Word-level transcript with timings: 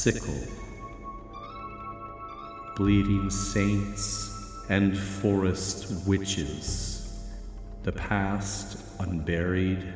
sickle. 0.00 0.42
Bleeding 2.74 3.28
saints 3.28 4.64
and 4.70 4.96
forest 4.96 6.06
witches, 6.06 7.26
the 7.82 7.92
past 7.92 8.78
unburied, 9.00 9.92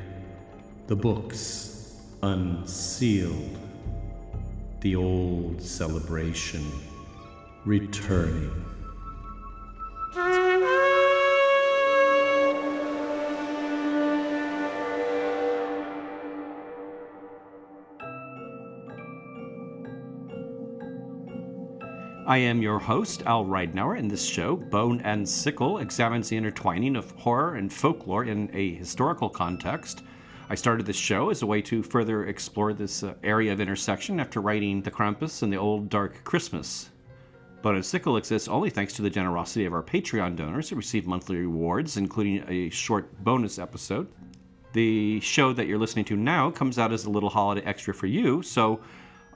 the 0.89 0.95
books 0.95 2.03
unsealed, 2.23 3.57
the 4.83 4.95
old 4.95 5.63
celebration 5.63 6.71
returning. 7.65 8.74
I 22.27 22.39
am 22.39 22.63
your 22.63 22.79
host, 22.79 23.23
Al 23.27 23.45
Ridenour, 23.45 23.99
and 23.99 24.11
this 24.11 24.25
show, 24.25 24.57
Bone 24.57 25.03
and 25.03 25.29
Sickle, 25.29 25.81
examines 25.81 26.31
the 26.31 26.39
intertwining 26.39 26.97
of 26.97 27.11
horror 27.11 27.57
and 27.57 27.71
folklore 27.71 28.25
in 28.25 28.49
a 28.55 28.75
historical 28.77 29.29
context. 29.29 30.05
I 30.49 30.55
started 30.55 30.87
this 30.87 30.97
show 30.97 31.29
as 31.29 31.43
a 31.43 31.47
way 31.47 31.61
to 31.61 31.83
further 31.83 32.25
explore 32.25 32.73
this 32.73 33.03
uh, 33.03 33.13
area 33.23 33.53
of 33.53 33.61
intersection 33.61 34.21
after 34.21 34.41
writing 34.41 34.81
The 34.81 34.91
Krampus 34.91 35.43
and 35.43 35.53
The 35.53 35.59
Old 35.59 35.91
Dark 35.91 36.25
Christmas. 36.25 36.89
Bone 37.61 37.75
and 37.75 37.85
Sickle 37.85 38.17
exists 38.17 38.49
only 38.49 38.71
thanks 38.71 38.95
to 38.95 39.03
the 39.03 39.11
generosity 39.11 39.67
of 39.67 39.75
our 39.75 39.83
Patreon 39.83 40.35
donors 40.35 40.71
who 40.71 40.77
receive 40.77 41.07
monthly 41.07 41.37
rewards, 41.37 41.99
including 41.99 42.43
a 42.49 42.71
short 42.71 43.23
bonus 43.23 43.59
episode. 43.59 44.09
The 44.73 45.21
show 45.21 45.53
that 45.53 45.67
you're 45.67 45.79
listening 45.79 46.07
to 46.07 46.17
now 46.17 46.51
comes 46.51 46.79
out 46.79 46.91
as 46.91 47.05
a 47.05 47.11
little 47.11 47.29
holiday 47.29 47.63
extra 47.67 47.93
for 47.93 48.07
you, 48.07 48.41
so 48.41 48.81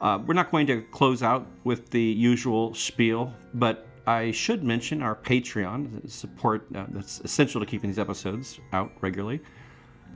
uh, 0.01 0.19
we're 0.27 0.35
not 0.35 0.51
going 0.51 0.67
to 0.69 0.83
close 0.91 1.23
out 1.23 1.47
with 1.65 1.91
the 1.91 2.03
usual 2.03 2.75
spiel, 2.75 3.33
but 3.55 3.87
I 4.07 4.31
should 4.31 4.63
mention 4.63 5.03
our 5.03 5.15
Patreon 5.15 6.09
support 6.11 6.67
uh, 6.75 6.87
that's 6.89 7.21
essential 7.21 7.61
to 7.61 7.67
keeping 7.67 7.91
these 7.91 7.99
episodes 7.99 8.61
out 8.73 8.93
regularly. 9.01 9.41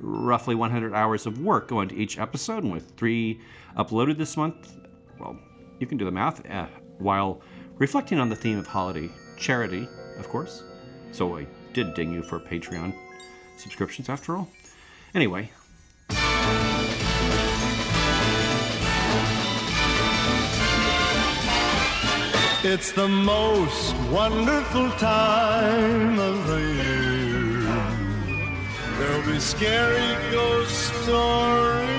Roughly 0.01 0.55
100 0.55 0.95
hours 0.95 1.27
of 1.27 1.41
work 1.41 1.69
go 1.69 1.81
into 1.81 1.95
each 1.97 2.19
episode, 2.19 2.65
and 2.65 2.73
with 2.73 2.93
three 2.97 3.41
uploaded 3.77 4.19
this 4.19 4.37
month, 4.37 4.79
well, 5.19 5.39
you 5.79 5.87
can 5.87 5.99
do 5.99 6.05
the 6.05 6.11
math, 6.11 6.49
uh, 6.49 6.67
while 6.99 7.43
reflecting 7.79 8.19
on 8.19 8.29
the 8.29 8.37
theme 8.37 8.59
of 8.59 8.67
holiday 8.67 9.11
charity, 9.37 9.89
of 10.19 10.29
course. 10.29 10.63
So 11.11 11.37
I 11.37 11.47
did 11.73 11.95
ding 11.95 12.13
you 12.13 12.23
for 12.23 12.41
Patreon 12.41 12.95
subscriptions 13.57 14.09
after 14.09 14.37
all. 14.37 14.49
Anyway, 15.15 15.51
It's 22.65 22.93
the 22.93 23.09
most 23.09 23.93
wonderful 24.13 24.89
time 24.93 26.17
of 26.21 26.47
the 26.47 26.61
year. 26.61 27.61
There'll 28.99 29.27
be 29.27 29.41
scary 29.41 30.31
ghost 30.31 30.95
stories. 31.03 31.91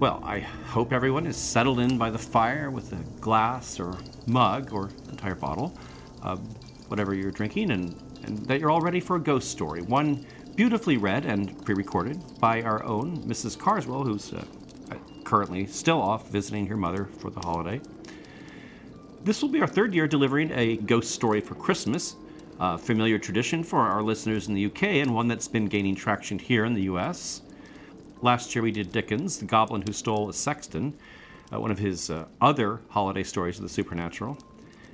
Well, 0.00 0.20
I 0.24 0.40
hope 0.40 0.92
everyone 0.92 1.28
is 1.28 1.36
settled 1.36 1.78
in 1.78 1.96
by 1.96 2.10
the 2.10 2.18
fire 2.18 2.72
with 2.72 2.92
a 2.92 3.20
glass 3.20 3.78
or 3.78 3.96
mug 4.26 4.72
or 4.72 4.90
entire 5.10 5.36
bottle, 5.36 5.78
uh, 6.24 6.38
whatever 6.88 7.14
you're 7.14 7.30
drinking, 7.30 7.70
and, 7.70 7.94
and 8.24 8.44
that 8.46 8.58
you're 8.58 8.72
all 8.72 8.80
ready 8.80 8.98
for 8.98 9.14
a 9.14 9.20
ghost 9.20 9.52
story. 9.52 9.82
One 9.82 10.26
beautifully 10.56 10.96
read 10.96 11.24
and 11.24 11.64
pre 11.64 11.76
recorded 11.76 12.20
by 12.40 12.62
our 12.62 12.82
own 12.82 13.18
Mrs. 13.18 13.56
Carswell, 13.56 14.02
who's 14.02 14.32
uh, 14.32 14.44
currently 15.28 15.66
still 15.66 16.00
off 16.00 16.30
visiting 16.30 16.66
her 16.66 16.76
mother 16.76 17.04
for 17.18 17.28
the 17.28 17.40
holiday. 17.40 17.78
This 19.24 19.42
will 19.42 19.50
be 19.50 19.60
our 19.60 19.66
third 19.66 19.92
year 19.92 20.08
delivering 20.08 20.50
a 20.52 20.76
ghost 20.78 21.10
story 21.10 21.42
for 21.42 21.54
Christmas, 21.54 22.16
a 22.58 22.78
familiar 22.78 23.18
tradition 23.18 23.62
for 23.62 23.80
our 23.80 24.02
listeners 24.02 24.48
in 24.48 24.54
the 24.54 24.64
UK 24.64 24.84
and 24.84 25.14
one 25.14 25.28
that's 25.28 25.46
been 25.46 25.66
gaining 25.66 25.94
traction 25.94 26.38
here 26.38 26.64
in 26.64 26.72
the 26.72 26.84
US. 26.84 27.42
Last 28.22 28.54
year 28.54 28.62
we 28.62 28.72
did 28.72 28.90
Dickens, 28.90 29.38
The 29.38 29.44
Goblin 29.44 29.82
Who 29.82 29.92
Stole 29.92 30.30
a 30.30 30.32
Sexton, 30.32 30.94
uh, 31.52 31.60
one 31.60 31.70
of 31.70 31.78
his 31.78 32.08
uh, 32.08 32.24
other 32.40 32.80
holiday 32.88 33.22
stories 33.22 33.58
of 33.58 33.64
the 33.64 33.68
supernatural. 33.68 34.38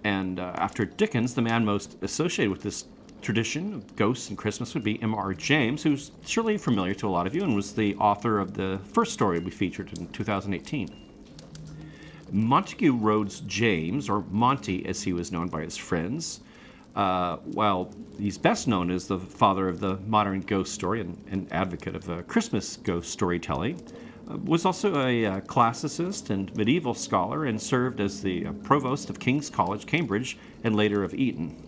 And 0.03 0.41
uh, 0.41 0.53
after 0.57 0.85
Dickens, 0.85 1.35
the 1.35 1.43
man 1.43 1.65
most 1.65 1.97
associated 2.03 2.51
with 2.51 2.63
this 2.63 2.87
tradition 3.25 3.73
of 3.73 3.97
ghosts 3.97 4.29
and 4.29 4.37
Christmas 4.37 4.75
would 4.75 4.85
be 4.85 5.03
M.R. 5.03 5.33
James, 5.33 5.83
who's 5.83 6.11
surely 6.27 6.59
familiar 6.59 6.93
to 6.95 7.09
a 7.09 7.09
lot 7.09 7.27
of 7.27 7.35
you 7.35 7.43
and 7.43 7.57
was 7.57 7.73
the 7.73 7.97
author 7.97 8.39
of 8.39 8.53
the 8.53 8.79
first 8.93 9.15
story 9.15 9.39
we 9.39 9.51
featured 9.51 9.99
in 9.99 10.07
2018. 10.09 10.95
Montague 12.31 12.95
Rhodes 12.95 13.41
James, 13.41 14.11
or 14.11 14.25
Monty 14.31 14.85
as 14.85 15.03
he 15.03 15.15
was 15.15 15.33
known 15.33 15.49
by 15.49 15.63
his 15.63 15.77
friends, 15.77 16.41
uh, 16.97 17.37
while 17.37 17.91
he's 18.19 18.37
best 18.37 18.69
known 18.69 18.91
as 18.91 19.07
the 19.07 19.19
father 19.19 19.69
of 19.69 19.81
the 19.81 19.97
modern 20.07 20.41
ghost 20.41 20.75
story 20.75 21.01
and 21.01 21.17
an 21.31 21.49
advocate 21.51 21.97
of 21.97 22.11
uh, 22.11 22.23
Christmas 22.23 22.77
ghost 22.77 23.11
storytelling, 23.11 23.81
uh, 24.31 24.37
was 24.39 24.67
also 24.67 25.07
a 25.07 25.25
uh, 25.25 25.41
classicist 25.41 26.29
and 26.29 26.55
medieval 26.57 26.95
scholar 26.95 27.47
and 27.47 27.61
served 27.61 28.01
as 28.01 28.21
the 28.21 28.47
uh, 28.47 28.53
provost 28.65 29.09
of 29.09 29.19
King's 29.19 29.49
College, 29.49 29.87
Cambridge, 29.87 30.37
and 30.63 30.77
later 30.77 31.03
of 31.03 31.15
Eton. 31.15 31.64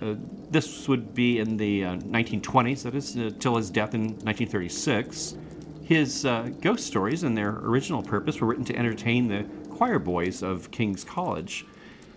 Uh, 0.00 0.14
this 0.50 0.86
would 0.88 1.14
be 1.14 1.38
in 1.38 1.56
the 1.56 1.84
uh, 1.84 1.96
1920s, 1.96 2.82
that 2.82 2.94
is, 2.94 3.16
uh, 3.16 3.30
till 3.38 3.56
his 3.56 3.70
death 3.70 3.94
in 3.94 4.02
1936. 4.02 5.36
His 5.82 6.24
uh, 6.24 6.50
ghost 6.60 6.86
stories 6.86 7.24
and 7.24 7.36
their 7.36 7.58
original 7.58 8.02
purpose 8.02 8.40
were 8.40 8.46
written 8.46 8.64
to 8.66 8.76
entertain 8.76 9.26
the 9.26 9.44
choir 9.70 9.98
boys 9.98 10.42
of 10.42 10.70
King's 10.70 11.02
College 11.02 11.66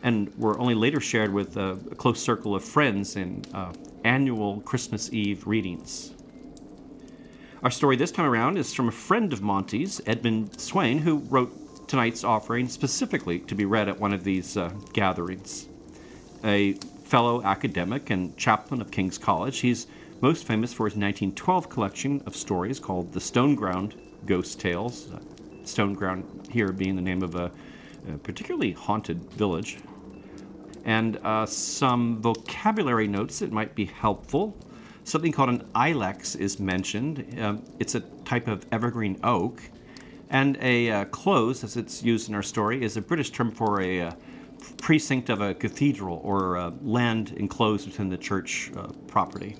and 0.03 0.35
were 0.37 0.59
only 0.59 0.75
later 0.75 0.99
shared 0.99 1.31
with 1.31 1.57
a 1.57 1.77
close 1.97 2.19
circle 2.19 2.55
of 2.55 2.63
friends 2.63 3.15
in 3.15 3.43
uh, 3.53 3.71
annual 4.03 4.61
Christmas 4.61 5.11
Eve 5.13 5.45
readings. 5.45 6.13
Our 7.63 7.69
story 7.69 7.95
this 7.95 8.11
time 8.11 8.25
around 8.25 8.57
is 8.57 8.73
from 8.73 8.87
a 8.87 8.91
friend 8.91 9.31
of 9.31 9.41
Monty's, 9.41 10.01
Edmund 10.07 10.59
Swain, 10.59 10.97
who 10.97 11.17
wrote 11.17 11.87
tonight's 11.87 12.23
offering 12.23 12.67
specifically 12.67 13.39
to 13.41 13.53
be 13.53 13.65
read 13.65 13.87
at 13.87 13.99
one 13.99 14.13
of 14.13 14.23
these 14.23 14.57
uh, 14.57 14.69
gatherings. 14.93 15.67
A 16.43 16.73
fellow 17.03 17.43
academic 17.43 18.09
and 18.09 18.35
chaplain 18.37 18.81
of 18.81 18.89
King's 18.89 19.17
College. 19.17 19.59
He's 19.59 19.87
most 20.21 20.45
famous 20.45 20.71
for 20.71 20.85
his 20.85 20.95
1912 20.95 21.69
collection 21.69 22.21
of 22.25 22.35
stories 22.35 22.79
called 22.79 23.11
The 23.11 23.19
Stoneground 23.19 23.93
Ghost 24.25 24.59
Tales. 24.59 25.11
Uh, 25.11 25.19
Stoneground 25.63 26.49
here 26.49 26.71
being 26.71 26.95
the 26.95 27.01
name 27.01 27.21
of 27.21 27.35
a, 27.35 27.51
a 28.07 28.17
particularly 28.19 28.71
haunted 28.71 29.19
village. 29.31 29.79
And 30.85 31.17
uh, 31.17 31.45
some 31.45 32.21
vocabulary 32.21 33.07
notes 33.07 33.39
that 33.39 33.51
might 33.51 33.75
be 33.75 33.85
helpful. 33.85 34.55
Something 35.03 35.31
called 35.31 35.49
an 35.49 35.67
ilex 35.75 36.35
is 36.35 36.59
mentioned. 36.59 37.37
Uh, 37.39 37.57
it's 37.79 37.95
a 37.95 38.01
type 38.25 38.47
of 38.47 38.65
evergreen 38.71 39.19
oak. 39.23 39.61
And 40.29 40.57
a 40.61 40.89
uh, 40.89 41.05
close, 41.05 41.63
as 41.63 41.75
it's 41.77 42.01
used 42.03 42.29
in 42.29 42.35
our 42.35 42.43
story, 42.43 42.83
is 42.83 42.95
a 42.95 43.01
British 43.01 43.31
term 43.31 43.51
for 43.51 43.81
a 43.81 44.01
uh, 44.01 44.11
precinct 44.77 45.29
of 45.29 45.41
a 45.41 45.53
cathedral 45.53 46.21
or 46.23 46.57
uh, 46.57 46.71
land 46.81 47.33
enclosed 47.37 47.85
within 47.87 48.09
the 48.09 48.17
church 48.17 48.71
uh, 48.75 48.87
property. 49.07 49.55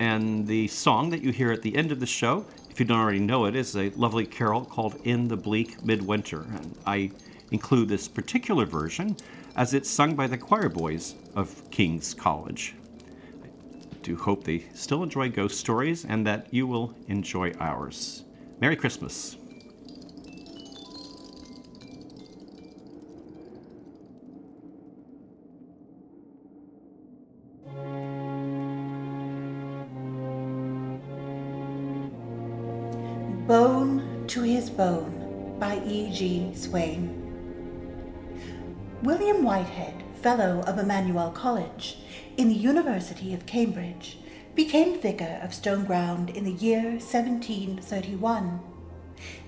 And 0.00 0.46
the 0.46 0.68
song 0.68 1.10
that 1.10 1.22
you 1.22 1.32
hear 1.32 1.50
at 1.50 1.62
the 1.62 1.74
end 1.74 1.90
of 1.90 2.00
the 2.00 2.06
show, 2.06 2.44
if 2.70 2.78
you 2.78 2.86
don't 2.86 2.98
already 2.98 3.18
know 3.18 3.46
it, 3.46 3.56
is 3.56 3.76
a 3.76 3.90
lovely 3.90 4.26
carol 4.26 4.64
called 4.64 5.00
In 5.04 5.26
the 5.26 5.36
Bleak 5.36 5.84
Midwinter. 5.84 6.42
And 6.42 6.76
I 6.86 7.10
include 7.50 7.88
this 7.88 8.06
particular 8.06 8.64
version 8.64 9.16
as 9.56 9.74
it's 9.74 9.90
sung 9.90 10.14
by 10.14 10.28
the 10.28 10.38
choir 10.38 10.68
boys 10.68 11.16
of 11.34 11.68
King's 11.70 12.14
College. 12.14 12.74
I 13.42 13.48
do 14.02 14.16
hope 14.16 14.44
they 14.44 14.66
still 14.74 15.02
enjoy 15.02 15.30
ghost 15.30 15.58
stories 15.58 16.04
and 16.04 16.26
that 16.26 16.46
you 16.52 16.66
will 16.66 16.94
enjoy 17.08 17.52
ours. 17.58 18.24
Merry 18.60 18.76
Christmas. 18.76 19.36
Bone 35.98 36.12
E.G. 36.12 36.54
Swain. 36.54 37.10
William 39.02 39.42
Whitehead, 39.42 40.04
Fellow 40.22 40.62
of 40.64 40.78
Emmanuel 40.78 41.32
College 41.32 41.98
in 42.36 42.48
the 42.48 42.54
University 42.54 43.34
of 43.34 43.46
Cambridge, 43.46 44.18
became 44.54 45.00
Vicar 45.00 45.40
of 45.42 45.50
Stoneground 45.50 46.36
in 46.36 46.44
the 46.44 46.52
year 46.52 46.82
1731. 46.82 48.60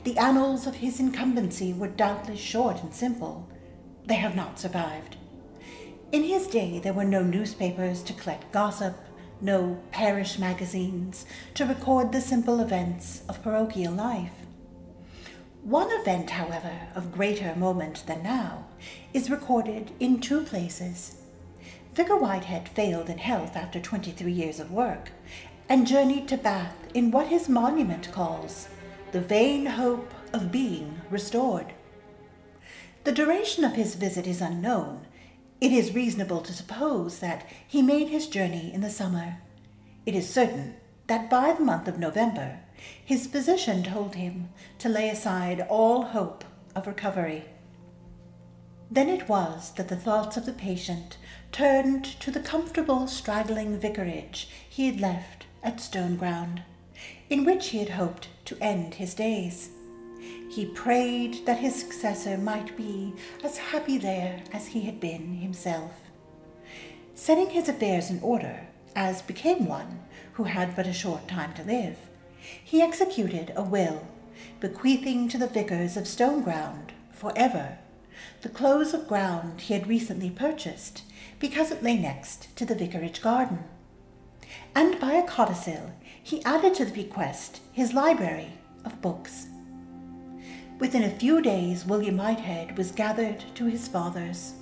The 0.03 0.19
annals 0.19 0.67
of 0.67 0.77
his 0.77 0.99
incumbency 0.99 1.73
were 1.73 1.87
doubtless 1.87 2.41
short 2.41 2.83
and 2.83 2.93
simple. 2.93 3.49
They 4.07 4.17
have 4.17 4.35
not 4.35 4.59
survived. 4.59 5.19
In 6.11 6.25
his 6.25 6.49
day, 6.49 6.81
there 6.81 6.93
were 6.95 7.05
no 7.05 7.23
newspapers 7.23 8.03
to 8.03 8.13
collect 8.13 8.51
gossip, 8.51 8.97
no 9.41 9.81
parish 9.93 10.37
magazines 10.37 11.27
to 11.55 11.65
record 11.65 12.11
the 12.11 12.21
simple 12.21 12.59
events 12.59 13.23
of 13.29 13.41
parochial 13.41 13.93
life. 13.93 14.40
One 15.63 15.89
event, 15.93 16.31
however, 16.31 16.89
of 16.95 17.13
greater 17.13 17.55
moment 17.55 18.05
than 18.07 18.23
now, 18.23 18.65
is 19.13 19.31
recorded 19.31 19.93
in 20.01 20.21
two 20.21 20.43
places. 20.43 21.17
Vicar 21.93 22.17
Whitehead 22.17 22.69
failed 22.69 23.11
in 23.11 23.19
health 23.19 23.57
after 23.57 23.79
23 23.79 24.33
years 24.33 24.59
of 24.59 24.71
work 24.71 25.11
and 25.69 25.87
journeyed 25.87 26.29
to 26.29 26.39
Bath 26.39 26.77
in 26.95 27.11
what 27.11 27.29
his 27.29 27.49
monument 27.49 28.11
calls 28.11 28.69
the 29.13 29.21
vain 29.21 29.67
hope 29.67 30.13
of 30.33 30.51
being 30.51 31.03
restored. 31.11 31.75
The 33.05 33.13
duration 33.13 33.63
of 33.63 33.75
his 33.75 33.97
visit 33.97 34.27
is 34.27 34.41
unknown. 34.41 35.07
It 35.61 35.73
is 35.73 35.95
reasonable 35.95 36.41
to 36.43 36.55
suppose 36.55 37.19
that 37.19 37.47
he 37.67 37.83
made 37.83 38.09
his 38.09 38.29
journey 38.29 38.73
in 38.73 38.81
the 38.81 38.91
summer. 38.91 39.39
It 40.07 40.15
is 40.15 40.29
certain 40.29 40.77
that 41.07 41.29
by 41.29 41.53
the 41.53 41.65
month 41.65 41.87
of 41.87 41.99
November, 41.99 42.61
his 43.05 43.27
physician 43.27 43.83
told 43.83 44.15
him 44.15 44.49
to 44.79 44.89
lay 44.89 45.09
aside 45.11 45.67
all 45.69 46.03
hope 46.03 46.45
of 46.75 46.87
recovery. 46.87 47.45
Then 48.91 49.09
it 49.09 49.29
was 49.29 49.73
that 49.73 49.89
the 49.89 49.97
thoughts 49.97 50.37
of 50.37 50.47
the 50.47 50.53
patient 50.53 51.17
turned 51.53 52.05
to 52.21 52.31
the 52.31 52.41
comfortable, 52.41 53.07
straggling 53.07 53.79
vicarage 53.79 54.49
he 54.69 54.87
had 54.87 55.01
left 55.01 55.47
at 55.63 55.77
Stoneground, 55.77 56.63
in 57.29 57.45
which 57.45 57.69
he 57.69 57.79
had 57.79 57.91
hoped 57.91 58.29
to 58.47 58.59
end 58.61 58.95
his 58.95 59.15
days. 59.15 59.71
He 60.51 60.67
prayed 60.67 61.47
that 61.47 61.59
his 61.59 61.77
successor 61.77 62.37
might 62.37 62.77
be 62.77 63.15
as 63.45 63.59
happy 63.59 63.99
there 63.99 64.43
as 64.53 64.69
he 64.69 64.83
had 64.83 64.99
been 64.99 65.37
himself. 65.37 65.93
Setting 67.15 67.51
his 67.51 67.69
affairs 67.69 68.11
in 68.11 68.21
order, 68.21 68.67
as 68.97 69.23
became 69.23 69.67
one 69.67 70.01
who 70.33 70.45
had 70.45 70.75
but 70.75 70.87
a 70.87 70.93
short 70.93 71.29
time 71.29 71.55
to 71.55 71.63
live, 71.63 71.97
he 72.63 72.83
executed 72.83 73.53
a 73.57 73.63
will, 73.63 74.07
bequeathing 74.61 75.29
to 75.29 75.39
the 75.39 75.47
vicars 75.47 75.97
of 75.97 76.05
Stoneground 76.05 76.91
for 77.13 77.33
ever 77.37 77.79
the 78.43 78.49
close 78.49 78.95
of 78.95 79.09
ground 79.09 79.61
he 79.61 79.75
had 79.75 79.87
recently 79.87 80.31
purchased 80.31 81.03
because 81.39 81.71
it 81.71 81.83
lay 81.83 81.97
next 81.97 82.55
to 82.57 82.65
the 82.65 82.75
vicarage 82.75 83.21
garden. 83.21 83.65
And 84.75 84.99
by 85.01 85.13
a 85.13 85.27
codicil, 85.27 85.93
he 86.23 86.45
added 86.45 86.75
to 86.75 86.85
the 86.85 86.93
bequest 86.93 87.61
his 87.73 87.93
library 87.93 88.53
of 88.85 89.01
books. 89.03 89.47
Within 90.79 91.03
a 91.03 91.11
few 91.11 91.43
days, 91.43 91.85
William 91.85 92.17
Whitehead 92.17 92.79
was 92.79 92.91
gathered 92.91 93.45
to 93.55 93.67
his 93.67 93.89
fathers. 93.89 94.55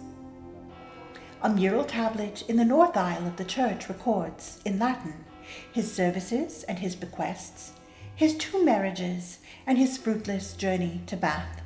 A 1.43 1.49
mural 1.49 1.85
tablet 1.85 2.43
in 2.49 2.57
the 2.57 2.65
north 2.65 2.97
aisle 2.97 3.27
of 3.27 3.37
the 3.37 3.45
church 3.45 3.89
records, 3.89 4.61
in 4.65 4.79
Latin, 4.79 5.25
his 5.73 5.93
services 5.93 6.65
and 6.65 6.79
his 6.79 6.97
bequests, 6.97 7.73
his 8.15 8.37
two 8.37 8.65
marriages, 8.65 9.39
and 9.67 9.79
his 9.79 9.99
fruitless 9.99 10.55
journey 10.55 11.03
to 11.07 11.17
Bath. 11.17 11.63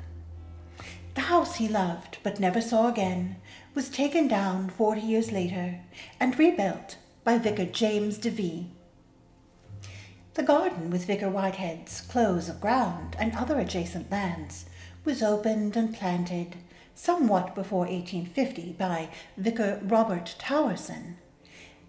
The 1.15 1.21
house 1.21 1.55
he 1.55 1.67
loved 1.67 2.17
but 2.23 2.39
never 2.39 2.61
saw 2.61 2.87
again 2.87 3.37
was 3.75 3.89
taken 3.89 4.27
down 4.27 4.69
forty 4.69 5.01
years 5.01 5.31
later 5.31 5.79
and 6.19 6.37
rebuilt 6.37 6.97
by 7.23 7.37
Vicar 7.37 7.65
James 7.65 8.17
Devie. 8.17 8.71
The 10.33 10.43
garden 10.43 10.89
with 10.89 11.05
Vicar 11.05 11.29
Whitehead's 11.29 12.01
close 12.01 12.49
of 12.49 12.59
ground 12.59 13.15
and 13.19 13.35
other 13.35 13.59
adjacent 13.59 14.09
lands 14.09 14.65
was 15.05 15.21
opened 15.21 15.77
and 15.77 15.93
planted 15.93 16.55
somewhat 16.95 17.53
before 17.53 17.85
1850 17.85 18.73
by 18.73 19.09
Vicar 19.37 19.79
Robert 19.83 20.35
Towerson. 20.39 21.15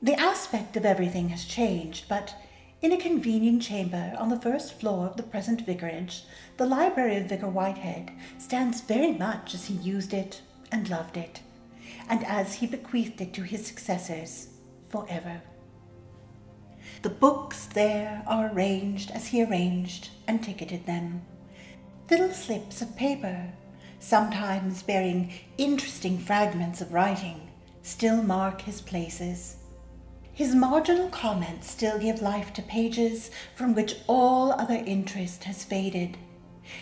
The 0.04 0.20
aspect 0.20 0.76
of 0.76 0.84
everything 0.84 1.30
has 1.30 1.46
changed, 1.46 2.10
but 2.10 2.34
in 2.82 2.92
a 2.92 2.98
convenient 2.98 3.62
chamber 3.62 4.14
on 4.18 4.28
the 4.28 4.38
first 4.38 4.78
floor 4.78 5.06
of 5.06 5.16
the 5.16 5.22
present 5.22 5.64
vicarage, 5.64 6.24
the 6.58 6.66
library 6.66 7.16
of 7.16 7.30
Vicar 7.30 7.48
Whitehead 7.48 8.10
stands 8.36 8.82
very 8.82 9.12
much 9.12 9.54
as 9.54 9.64
he 9.64 9.72
used 9.72 10.12
it 10.12 10.42
and 10.70 10.90
loved 10.90 11.16
it, 11.16 11.40
and 12.06 12.22
as 12.26 12.56
he 12.56 12.66
bequeathed 12.66 13.22
it 13.22 13.32
to 13.32 13.44
his 13.44 13.66
successors 13.66 14.48
forever. 14.90 15.40
The 17.00 17.08
books 17.08 17.64
there 17.64 18.22
are 18.26 18.52
arranged 18.52 19.10
as 19.10 19.28
he 19.28 19.42
arranged 19.42 20.10
and 20.28 20.44
ticketed 20.44 20.84
them. 20.84 21.22
Little 22.10 22.32
slips 22.32 22.82
of 22.82 22.94
paper, 22.94 23.54
sometimes 24.00 24.82
bearing 24.82 25.32
interesting 25.56 26.18
fragments 26.18 26.82
of 26.82 26.92
writing, 26.92 27.48
still 27.80 28.22
mark 28.22 28.60
his 28.60 28.82
places. 28.82 29.56
His 30.34 30.52
marginal 30.52 31.08
comments 31.10 31.70
still 31.70 31.96
give 31.96 32.20
life 32.20 32.52
to 32.54 32.62
pages 32.62 33.30
from 33.54 33.72
which 33.72 33.94
all 34.08 34.50
other 34.50 34.82
interest 34.84 35.44
has 35.44 35.62
faded. 35.62 36.18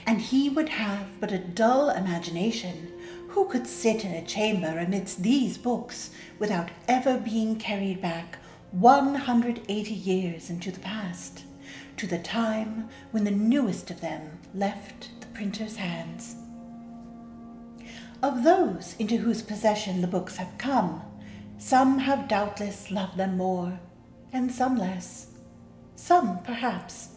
And 0.06 0.22
he 0.22 0.49
would 0.49 0.70
have 0.70 1.20
but 1.20 1.32
a 1.32 1.38
dull 1.38 1.90
imagination 1.90 2.90
who 3.28 3.46
could 3.46 3.66
sit 3.66 4.06
in 4.06 4.12
a 4.12 4.25
chamber 4.25 4.78
amidst 4.78 5.22
these 5.22 5.58
books 5.58 6.10
without 6.38 6.70
ever 6.88 7.19
being 7.19 7.56
carried 7.56 8.00
back 8.00 8.38
180 8.70 9.93
years 9.93 10.48
into 10.48 10.70
the 10.70 10.81
past, 10.81 11.44
to 11.98 12.06
the 12.06 12.19
time 12.19 12.88
when 13.10 13.25
the 13.25 13.31
newest 13.31 13.90
of 13.90 14.00
them 14.00 14.38
left 14.55 15.10
the 15.20 15.26
printer's 15.26 15.76
hands. 15.76 16.37
Of 18.22 18.44
those 18.44 18.96
into 18.98 19.19
whose 19.19 19.43
possession 19.43 20.00
the 20.00 20.06
books 20.06 20.37
have 20.37 20.56
come, 20.56 21.02
some 21.62 22.00
have 22.00 22.26
doubtless 22.26 22.91
loved 22.91 23.17
them 23.17 23.37
more, 23.37 23.79
and 24.32 24.50
some 24.50 24.76
less. 24.76 25.29
Some, 25.94 26.43
perhaps, 26.43 27.11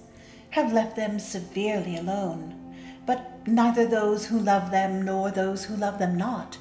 have 0.51 0.71
left 0.71 0.95
them 0.95 1.17
severely 1.17 1.97
alone, 1.97 2.53
but 3.07 3.47
neither 3.47 3.87
those 3.87 4.27
who 4.27 4.37
love 4.39 4.69
them 4.69 5.03
nor 5.03 5.31
those 5.31 5.65
who 5.65 5.75
love 5.75 5.97
them 5.97 6.15
not 6.15 6.59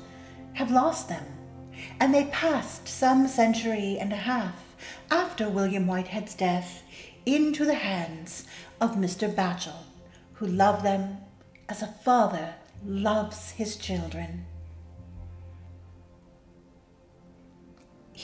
have 0.54 0.70
lost 0.70 1.11
them, 1.11 1.26
and 2.00 2.14
they 2.14 2.25
passed 2.25 2.88
some 2.88 3.28
century 3.28 3.99
and 4.00 4.14
a 4.14 4.25
half 4.32 4.75
after 5.11 5.50
William 5.50 5.87
Whitehead's 5.87 6.35
death 6.35 6.82
into 7.26 7.66
the 7.66 7.75
hands 7.75 8.44
of 8.80 8.97
Mr. 8.97 9.32
Batchel, 9.32 9.85
who 10.32 10.47
loved 10.47 10.87
them 10.87 11.18
as 11.68 11.82
a 11.82 11.94
father 12.02 12.54
loves 12.82 13.50
his 13.50 13.76
children. 13.76 14.47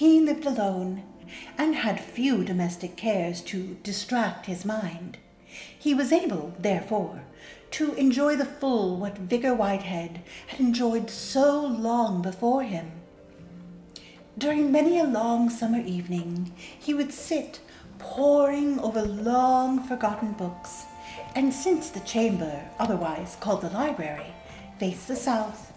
He 0.00 0.18
lived 0.18 0.46
alone 0.46 1.02
and 1.58 1.74
had 1.74 2.00
few 2.00 2.42
domestic 2.42 2.96
cares 2.96 3.42
to 3.42 3.76
distract 3.82 4.46
his 4.46 4.64
mind. 4.64 5.18
He 5.78 5.92
was 5.92 6.10
able, 6.10 6.54
therefore, 6.58 7.24
to 7.72 7.92
enjoy 7.96 8.36
the 8.36 8.46
full 8.46 8.96
what 8.96 9.18
Vicar 9.18 9.54
Whitehead 9.54 10.22
had 10.46 10.58
enjoyed 10.58 11.10
so 11.10 11.60
long 11.60 12.22
before 12.22 12.62
him 12.62 12.92
during 14.38 14.72
many 14.72 14.98
a 14.98 15.04
long 15.04 15.50
summer 15.50 15.80
evening, 15.80 16.50
he 16.78 16.94
would 16.94 17.12
sit 17.12 17.60
poring 17.98 18.80
over 18.80 19.02
long 19.02 19.82
forgotten 19.82 20.32
books, 20.32 20.86
and 21.34 21.52
since 21.52 21.90
the 21.90 22.00
chamber, 22.00 22.62
otherwise 22.78 23.36
called 23.38 23.60
the 23.60 23.68
library, 23.68 24.32
faced 24.78 25.08
the 25.08 25.14
south, 25.16 25.69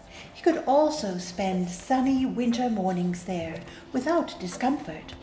could 0.44 0.62
also 0.66 1.16
spend 1.16 1.66
sunny 1.70 2.26
winter 2.26 2.68
mornings 2.68 3.24
there 3.24 3.58
without 3.94 4.38
discomfort. 4.38 5.14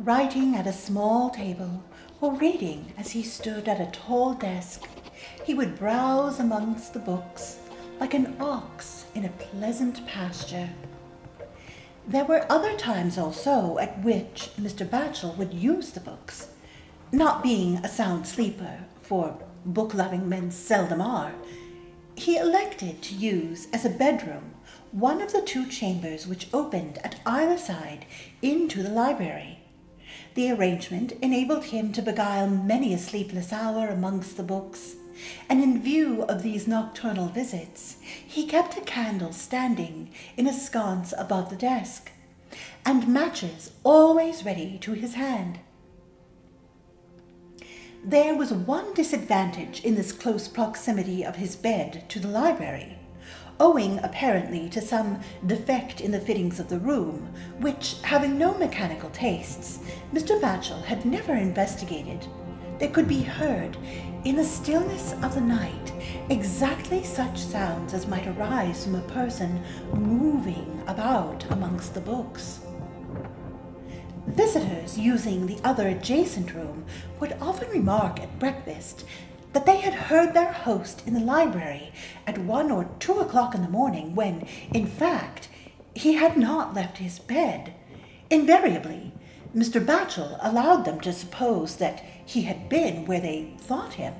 Writing 0.00 0.56
at 0.56 0.66
a 0.66 0.72
small 0.72 1.28
table 1.28 1.82
or 2.18 2.32
reading 2.32 2.94
as 2.96 3.10
he 3.10 3.22
stood 3.22 3.68
at 3.68 3.78
a 3.78 3.90
tall 3.92 4.32
desk, 4.32 4.88
he 5.44 5.52
would 5.52 5.78
browse 5.78 6.40
amongst 6.40 6.94
the 6.94 6.98
books 6.98 7.58
like 8.00 8.14
an 8.14 8.34
ox 8.40 9.04
in 9.14 9.26
a 9.26 9.38
pleasant 9.50 10.06
pasture. 10.06 10.70
There 12.08 12.24
were 12.24 12.46
other 12.48 12.74
times 12.78 13.18
also 13.18 13.76
at 13.76 14.02
which 14.02 14.48
Mr. 14.58 14.88
Batchel 14.88 15.36
would 15.36 15.52
use 15.52 15.90
the 15.90 16.00
books. 16.00 16.48
Not 17.12 17.42
being 17.42 17.76
a 17.84 17.88
sound 17.88 18.26
sleeper, 18.26 18.78
for 19.02 19.36
book 19.66 19.92
loving 19.92 20.26
men 20.26 20.50
seldom 20.50 21.02
are, 21.02 21.34
he 22.14 22.36
elected 22.36 23.02
to 23.02 23.14
use 23.14 23.68
as 23.72 23.84
a 23.84 23.90
bedroom 23.90 24.54
one 24.90 25.22
of 25.22 25.32
the 25.32 25.42
two 25.42 25.66
chambers 25.66 26.26
which 26.26 26.48
opened 26.52 26.98
at 26.98 27.20
either 27.24 27.58
side 27.58 28.04
into 28.42 28.82
the 28.82 28.90
library. 28.90 29.60
The 30.34 30.50
arrangement 30.50 31.12
enabled 31.22 31.64
him 31.64 31.92
to 31.92 32.02
beguile 32.02 32.48
many 32.48 32.92
a 32.92 32.98
sleepless 32.98 33.52
hour 33.52 33.88
amongst 33.88 34.36
the 34.36 34.42
books 34.42 34.96
and 35.48 35.62
in 35.62 35.82
view 35.82 36.22
of 36.22 36.42
these 36.42 36.66
nocturnal 36.66 37.28
visits, 37.28 37.96
he 38.26 38.46
kept 38.46 38.76
a 38.76 38.80
candle 38.80 39.32
standing 39.32 40.10
in 40.36 40.46
a 40.46 40.52
sconce 40.52 41.12
above 41.16 41.50
the 41.50 41.56
desk, 41.56 42.10
and 42.84 43.08
matches 43.08 43.72
always 43.84 44.44
ready 44.44 44.78
to 44.78 44.92
his 44.92 45.14
hand. 45.14 45.58
There 48.04 48.34
was 48.34 48.52
one 48.52 48.94
disadvantage 48.94 49.84
in 49.84 49.94
this 49.94 50.10
close 50.10 50.48
proximity 50.48 51.24
of 51.24 51.36
his 51.36 51.54
bed 51.54 52.04
to 52.08 52.18
the 52.18 52.26
library. 52.26 52.98
owing 53.60 53.98
apparently 54.00 54.68
to 54.68 54.80
some 54.80 55.20
defect 55.46 56.00
in 56.00 56.10
the 56.10 56.18
fittings 56.18 56.58
of 56.58 56.68
the 56.68 56.80
room, 56.80 57.32
which, 57.60 57.96
having 58.02 58.36
no 58.36 58.52
mechanical 58.58 59.08
tastes, 59.10 59.78
Mr. 60.12 60.40
Batchel 60.40 60.82
had 60.82 61.04
never 61.06 61.34
investigated. 61.34 62.26
There 62.80 62.90
could 62.90 63.06
be 63.06 63.22
heard, 63.22 63.76
in 64.24 64.34
the 64.34 64.44
stillness 64.44 65.12
of 65.22 65.34
the 65.34 65.40
night, 65.40 65.92
exactly 66.28 67.04
such 67.04 67.38
sounds 67.38 67.94
as 67.94 68.08
might 68.08 68.26
arise 68.26 68.84
from 68.84 68.96
a 68.96 69.02
person 69.02 69.62
moving 69.94 70.82
about 70.88 71.48
amongst 71.50 71.94
the 71.94 72.00
books. 72.00 72.60
Visitors 74.26 74.98
using 74.98 75.46
the 75.46 75.58
other 75.64 75.88
adjacent 75.88 76.54
room 76.54 76.84
would 77.18 77.36
often 77.40 77.68
remark 77.70 78.20
at 78.20 78.38
breakfast 78.38 79.04
that 79.52 79.66
they 79.66 79.78
had 79.78 79.94
heard 79.94 80.32
their 80.32 80.52
host 80.52 81.02
in 81.06 81.14
the 81.14 81.20
library 81.20 81.92
at 82.26 82.38
one 82.38 82.70
or 82.70 82.88
two 82.98 83.18
o'clock 83.18 83.54
in 83.54 83.62
the 83.62 83.68
morning 83.68 84.14
when, 84.14 84.46
in 84.72 84.86
fact, 84.86 85.48
he 85.94 86.14
had 86.14 86.38
not 86.38 86.72
left 86.72 86.98
his 86.98 87.18
bed. 87.18 87.74
Invariably, 88.30 89.12
Mr. 89.54 89.84
Batchel 89.84 90.38
allowed 90.40 90.84
them 90.84 91.00
to 91.00 91.12
suppose 91.12 91.76
that 91.76 92.02
he 92.24 92.42
had 92.42 92.68
been 92.68 93.04
where 93.04 93.20
they 93.20 93.52
thought 93.58 93.94
him. 93.94 94.14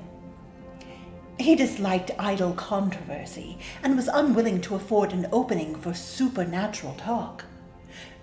He 1.39 1.55
disliked 1.55 2.11
idle 2.19 2.53
controversy 2.53 3.57
and 3.81 3.95
was 3.95 4.07
unwilling 4.07 4.61
to 4.61 4.75
afford 4.75 5.13
an 5.13 5.27
opening 5.31 5.75
for 5.75 5.93
supernatural 5.93 6.93
talk. 6.93 7.45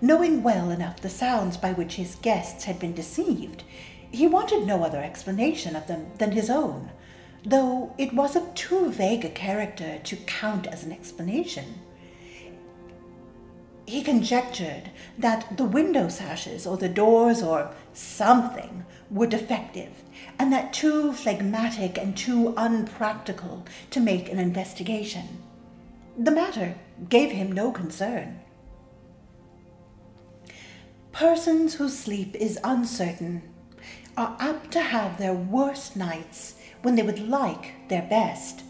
Knowing 0.01 0.43
well 0.43 0.71
enough 0.71 1.01
the 1.01 1.09
sounds 1.09 1.57
by 1.57 1.71
which 1.71 1.95
his 1.95 2.15
guests 2.15 2.65
had 2.65 2.79
been 2.79 2.93
deceived, 2.93 3.63
he 4.11 4.27
wanted 4.27 4.65
no 4.65 4.83
other 4.83 5.01
explanation 5.01 5.75
of 5.75 5.87
them 5.87 6.07
than 6.17 6.31
his 6.33 6.49
own, 6.49 6.91
though 7.45 7.93
it 7.97 8.13
was 8.13 8.35
of 8.35 8.53
too 8.53 8.91
vague 8.91 9.23
a 9.23 9.29
character 9.29 9.99
to 10.03 10.15
count 10.17 10.67
as 10.67 10.83
an 10.83 10.91
explanation. 10.91 11.79
He 13.85 14.03
conjectured 14.03 14.91
that 15.17 15.57
the 15.57 15.65
window 15.65 16.07
sashes 16.07 16.67
or 16.67 16.77
the 16.77 16.89
doors 16.89 17.41
or 17.41 17.73
something 17.93 18.85
were 19.09 19.27
defective, 19.27 20.03
and 20.37 20.53
that 20.53 20.71
too 20.73 21.13
phlegmatic 21.13 21.97
and 21.97 22.15
too 22.15 22.53
unpractical 22.55 23.65
to 23.89 23.99
make 23.99 24.31
an 24.31 24.39
investigation. 24.39 25.41
The 26.17 26.31
matter 26.31 26.75
gave 27.09 27.31
him 27.31 27.51
no 27.51 27.71
concern. 27.71 28.40
Persons 31.11 31.75
whose 31.75 31.97
sleep 31.97 32.35
is 32.35 32.57
uncertain 32.63 33.43
are 34.15 34.35
apt 34.39 34.71
to 34.71 34.81
have 34.81 35.17
their 35.17 35.33
worst 35.33 35.95
nights 35.95 36.55
when 36.81 36.95
they 36.95 37.03
would 37.03 37.27
like 37.27 37.73
their 37.89 38.03
best. 38.03 38.63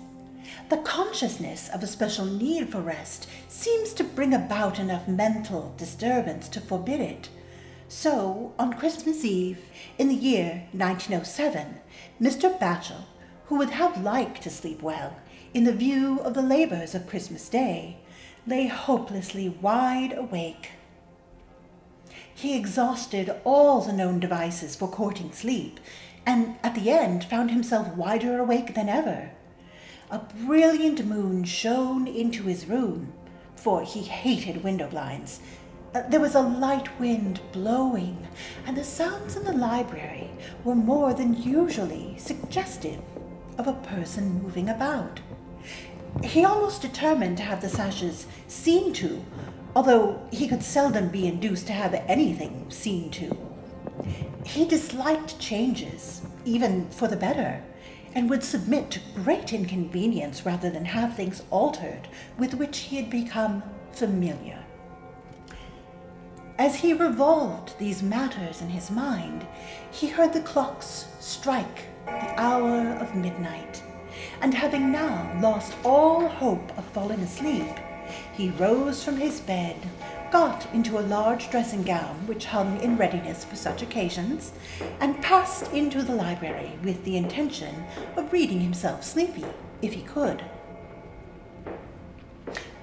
The 0.69 0.77
consciousness 0.77 1.69
of 1.69 1.83
a 1.83 1.87
special 1.87 2.25
need 2.25 2.69
for 2.69 2.81
rest 2.81 3.27
seems 3.47 3.93
to 3.93 4.03
bring 4.03 4.33
about 4.33 4.79
enough 4.79 5.07
mental 5.07 5.73
disturbance 5.77 6.49
to 6.49 6.59
forbid 6.59 6.99
it. 6.99 7.29
So, 7.87 8.53
on 8.57 8.73
Christmas 8.73 9.23
Eve, 9.23 9.59
in 9.97 10.07
the 10.07 10.15
year 10.15 10.67
1907, 10.71 11.79
Mr. 12.19 12.57
Batchel, 12.57 13.05
who 13.45 13.57
would 13.57 13.71
have 13.71 14.01
liked 14.01 14.41
to 14.43 14.49
sleep 14.49 14.81
well, 14.81 15.15
in 15.53 15.65
the 15.65 15.73
view 15.73 16.19
of 16.21 16.33
the 16.33 16.41
labors 16.41 16.95
of 16.95 17.07
Christmas 17.07 17.47
Day, 17.49 17.97
lay 18.47 18.67
hopelessly 18.67 19.49
wide 19.49 20.17
awake. 20.17 20.71
He 22.41 22.57
exhausted 22.57 23.35
all 23.43 23.81
the 23.81 23.93
known 23.93 24.19
devices 24.19 24.75
for 24.75 24.87
courting 24.87 25.31
sleep, 25.31 25.79
and 26.25 26.55
at 26.63 26.73
the 26.73 26.89
end 26.89 27.23
found 27.23 27.51
himself 27.51 27.95
wider 27.95 28.39
awake 28.39 28.73
than 28.73 28.89
ever. 28.89 29.29
A 30.09 30.17
brilliant 30.17 31.05
moon 31.05 31.43
shone 31.43 32.07
into 32.07 32.41
his 32.45 32.65
room, 32.65 33.13
for 33.55 33.83
he 33.83 34.01
hated 34.01 34.63
window 34.63 34.89
blinds. 34.89 35.39
Uh, 35.93 36.01
there 36.09 36.19
was 36.19 36.33
a 36.33 36.41
light 36.41 36.99
wind 36.99 37.39
blowing, 37.51 38.27
and 38.65 38.75
the 38.75 38.83
sounds 38.83 39.35
in 39.35 39.43
the 39.43 39.53
library 39.53 40.31
were 40.63 40.73
more 40.73 41.13
than 41.13 41.39
usually 41.39 42.15
suggestive 42.17 43.01
of 43.59 43.67
a 43.67 43.73
person 43.73 44.41
moving 44.41 44.67
about. 44.67 45.19
He 46.23 46.43
almost 46.43 46.81
determined 46.81 47.37
to 47.37 47.43
have 47.43 47.61
the 47.61 47.69
sashes 47.69 48.25
seen 48.47 48.93
to, 48.93 49.23
although 49.75 50.21
he 50.31 50.47
could 50.47 50.63
seldom 50.63 51.09
be 51.09 51.27
induced 51.27 51.67
to 51.67 51.73
have 51.73 51.93
anything 52.07 52.65
seen 52.69 53.09
to. 53.11 53.37
He 54.45 54.65
disliked 54.65 55.39
changes, 55.39 56.21
even 56.45 56.89
for 56.89 57.07
the 57.07 57.15
better, 57.15 57.63
and 58.13 58.29
would 58.29 58.43
submit 58.43 58.91
to 58.91 58.99
great 59.15 59.53
inconvenience 59.53 60.45
rather 60.45 60.69
than 60.69 60.85
have 60.85 61.15
things 61.15 61.43
altered 61.49 62.07
with 62.37 62.55
which 62.55 62.79
he 62.79 62.97
had 62.97 63.09
become 63.09 63.63
familiar. 63.93 64.59
As 66.57 66.75
he 66.75 66.93
revolved 66.93 67.77
these 67.79 68.03
matters 68.03 68.61
in 68.61 68.69
his 68.69 68.91
mind, 68.91 69.47
he 69.91 70.07
heard 70.07 70.33
the 70.33 70.41
clocks 70.41 71.07
strike 71.19 71.85
the 72.05 72.39
hour 72.39 72.89
of 72.97 73.15
midnight, 73.15 73.81
and 74.41 74.53
having 74.53 74.91
now 74.91 75.39
lost 75.41 75.73
all 75.83 76.27
hope 76.27 76.77
of 76.77 76.85
falling 76.85 77.19
asleep, 77.21 77.71
he 78.41 78.49
rose 78.49 79.03
from 79.03 79.17
his 79.17 79.39
bed, 79.39 79.77
got 80.31 80.65
into 80.73 80.97
a 80.97 81.09
large 81.15 81.51
dressing 81.51 81.83
gown 81.83 82.25
which 82.25 82.45
hung 82.45 82.81
in 82.81 82.97
readiness 82.97 83.45
for 83.45 83.55
such 83.55 83.83
occasions, 83.83 84.51
and 84.99 85.21
passed 85.21 85.71
into 85.71 86.01
the 86.01 86.15
library 86.15 86.71
with 86.83 87.03
the 87.03 87.15
intention 87.15 87.83
of 88.15 88.33
reading 88.33 88.59
himself 88.59 89.03
sleepy, 89.03 89.45
if 89.83 89.93
he 89.93 90.01
could. 90.01 90.43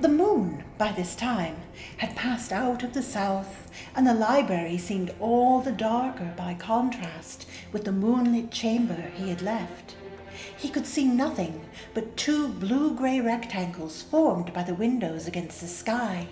The 0.00 0.08
moon, 0.08 0.62
by 0.78 0.92
this 0.92 1.16
time, 1.16 1.56
had 1.96 2.14
passed 2.14 2.52
out 2.52 2.84
of 2.84 2.94
the 2.94 3.02
south, 3.02 3.68
and 3.96 4.06
the 4.06 4.14
library 4.14 4.78
seemed 4.78 5.12
all 5.18 5.60
the 5.60 5.72
darker 5.72 6.34
by 6.36 6.54
contrast 6.54 7.48
with 7.72 7.84
the 7.84 7.90
moonlit 7.90 8.52
chamber 8.52 9.10
he 9.16 9.28
had 9.28 9.42
left. 9.42 9.96
He 10.58 10.68
could 10.68 10.86
see 10.86 11.04
nothing 11.04 11.64
but 11.94 12.16
two 12.16 12.48
blue 12.48 12.94
gray 12.94 13.20
rectangles 13.20 14.02
formed 14.02 14.52
by 14.52 14.64
the 14.64 14.74
windows 14.74 15.28
against 15.28 15.60
the 15.60 15.68
sky 15.68 16.26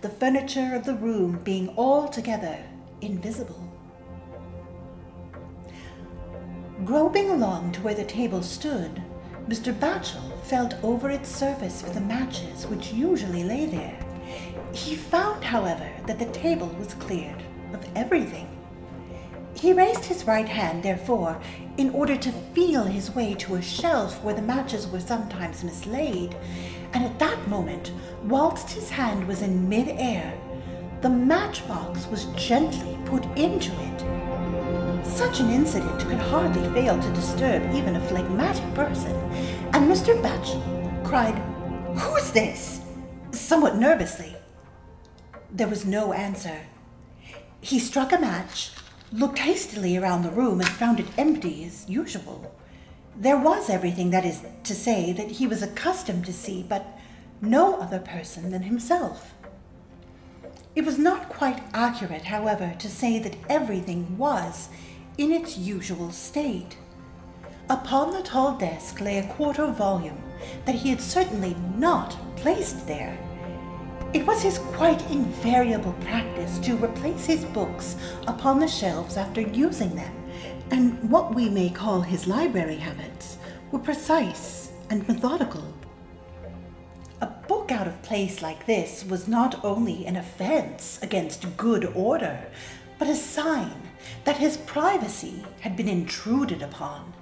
the 0.00 0.08
furniture 0.08 0.72
of 0.74 0.84
the 0.84 0.94
room 0.94 1.40
being 1.42 1.68
altogether 1.76 2.58
invisible. 3.00 3.60
Groping 6.84 7.30
along 7.30 7.72
to 7.72 7.80
where 7.80 7.94
the 7.94 8.04
table 8.04 8.42
stood, 8.42 9.02
Mr. 9.48 9.72
Batchel 9.72 10.40
felt 10.42 10.74
over 10.84 11.10
its 11.10 11.28
surface 11.28 11.82
for 11.82 11.90
the 11.90 12.00
matches 12.00 12.66
which 12.66 12.92
usually 12.92 13.42
lay 13.42 13.66
there. 13.66 13.98
He 14.72 14.94
found, 14.94 15.42
however, 15.42 15.90
that 16.06 16.18
the 16.18 16.26
table 16.26 16.68
was 16.78 16.94
cleared 16.94 17.42
of 17.72 17.84
everything. 17.96 18.53
He 19.54 19.72
raised 19.72 20.04
his 20.04 20.26
right 20.26 20.48
hand, 20.48 20.82
therefore, 20.82 21.40
in 21.76 21.90
order 21.90 22.16
to 22.16 22.32
feel 22.54 22.84
his 22.84 23.14
way 23.14 23.34
to 23.34 23.54
a 23.54 23.62
shelf 23.62 24.22
where 24.22 24.34
the 24.34 24.42
matches 24.42 24.86
were 24.86 25.00
sometimes 25.00 25.64
mislaid, 25.64 26.36
and 26.92 27.04
at 27.04 27.18
that 27.18 27.48
moment, 27.48 27.92
whilst 28.24 28.70
his 28.70 28.90
hand 28.90 29.26
was 29.26 29.42
in 29.42 29.68
mid-air, 29.68 30.34
the 31.00 31.10
matchbox 31.10 32.06
was 32.06 32.26
gently 32.36 32.98
put 33.04 33.24
into 33.36 33.72
it. 33.72 35.04
Such 35.06 35.40
an 35.40 35.50
incident 35.50 36.00
could 36.00 36.18
hardly 36.18 36.68
fail 36.72 37.00
to 37.00 37.12
disturb 37.12 37.74
even 37.74 37.96
a 37.96 38.08
phlegmatic 38.08 38.74
person, 38.74 39.14
and 39.72 39.90
Mr. 39.90 40.20
Batchel 40.22 41.04
cried, 41.04 41.38
Who's 41.96 42.30
this? 42.32 42.80
somewhat 43.30 43.76
nervously. 43.76 44.34
There 45.50 45.68
was 45.68 45.84
no 45.84 46.12
answer. 46.12 46.60
He 47.60 47.78
struck 47.78 48.12
a 48.12 48.18
match, 48.18 48.70
looked 49.14 49.38
hastily 49.38 49.96
around 49.96 50.22
the 50.22 50.30
room, 50.30 50.60
and 50.60 50.68
found 50.68 50.98
it 50.98 51.06
empty 51.16 51.64
as 51.64 51.88
usual. 51.88 52.52
There 53.16 53.38
was 53.38 53.70
everything, 53.70 54.10
that 54.10 54.24
is 54.24 54.42
to 54.64 54.74
say, 54.74 55.12
that 55.12 55.30
he 55.30 55.46
was 55.46 55.62
accustomed 55.62 56.26
to 56.26 56.32
see, 56.32 56.64
but 56.68 56.84
no 57.40 57.76
other 57.76 58.00
person 58.00 58.50
than 58.50 58.62
himself. 58.62 59.32
It 60.74 60.84
was 60.84 60.98
not 60.98 61.28
quite 61.28 61.62
accurate, 61.72 62.24
however, 62.24 62.74
to 62.80 62.88
say 62.88 63.20
that 63.20 63.36
everything 63.48 64.18
was 64.18 64.68
in 65.16 65.30
its 65.30 65.56
usual 65.56 66.10
state. 66.10 66.76
Upon 67.70 68.12
the 68.12 68.22
tall 68.22 68.58
desk 68.58 69.00
lay 69.00 69.18
a 69.18 69.32
quarto 69.34 69.70
volume 69.70 70.20
that 70.64 70.74
he 70.74 70.90
had 70.90 71.00
certainly 71.00 71.54
not 71.76 72.16
placed 72.36 72.88
there. 72.88 73.16
It 74.14 74.24
was 74.24 74.42
his 74.42 74.58
quite 74.58 75.10
invariable 75.10 75.94
practice 75.94 76.60
to 76.60 76.76
replace 76.76 77.26
his 77.26 77.44
books 77.46 77.96
upon 78.28 78.60
the 78.60 78.68
shelves 78.68 79.16
after 79.16 79.40
using 79.40 79.96
them, 79.96 80.14
and 80.70 81.10
what 81.10 81.34
we 81.34 81.48
may 81.48 81.68
call 81.68 82.00
his 82.00 82.28
library 82.28 82.76
habits 82.76 83.38
were 83.72 83.80
precise 83.80 84.70
and 84.88 85.06
methodical. 85.08 85.64
A 87.22 87.26
book 87.26 87.72
out 87.72 87.88
of 87.88 88.00
place 88.02 88.40
like 88.40 88.66
this 88.66 89.04
was 89.04 89.26
not 89.26 89.64
only 89.64 90.06
an 90.06 90.14
offense 90.14 91.00
against 91.02 91.56
good 91.56 91.84
order, 91.96 92.46
but 93.00 93.08
a 93.08 93.16
sign 93.16 93.82
that 94.22 94.36
his 94.36 94.58
privacy 94.58 95.44
had 95.58 95.74
been 95.76 95.88
intruded 95.88 96.62
upon. 96.62 97.12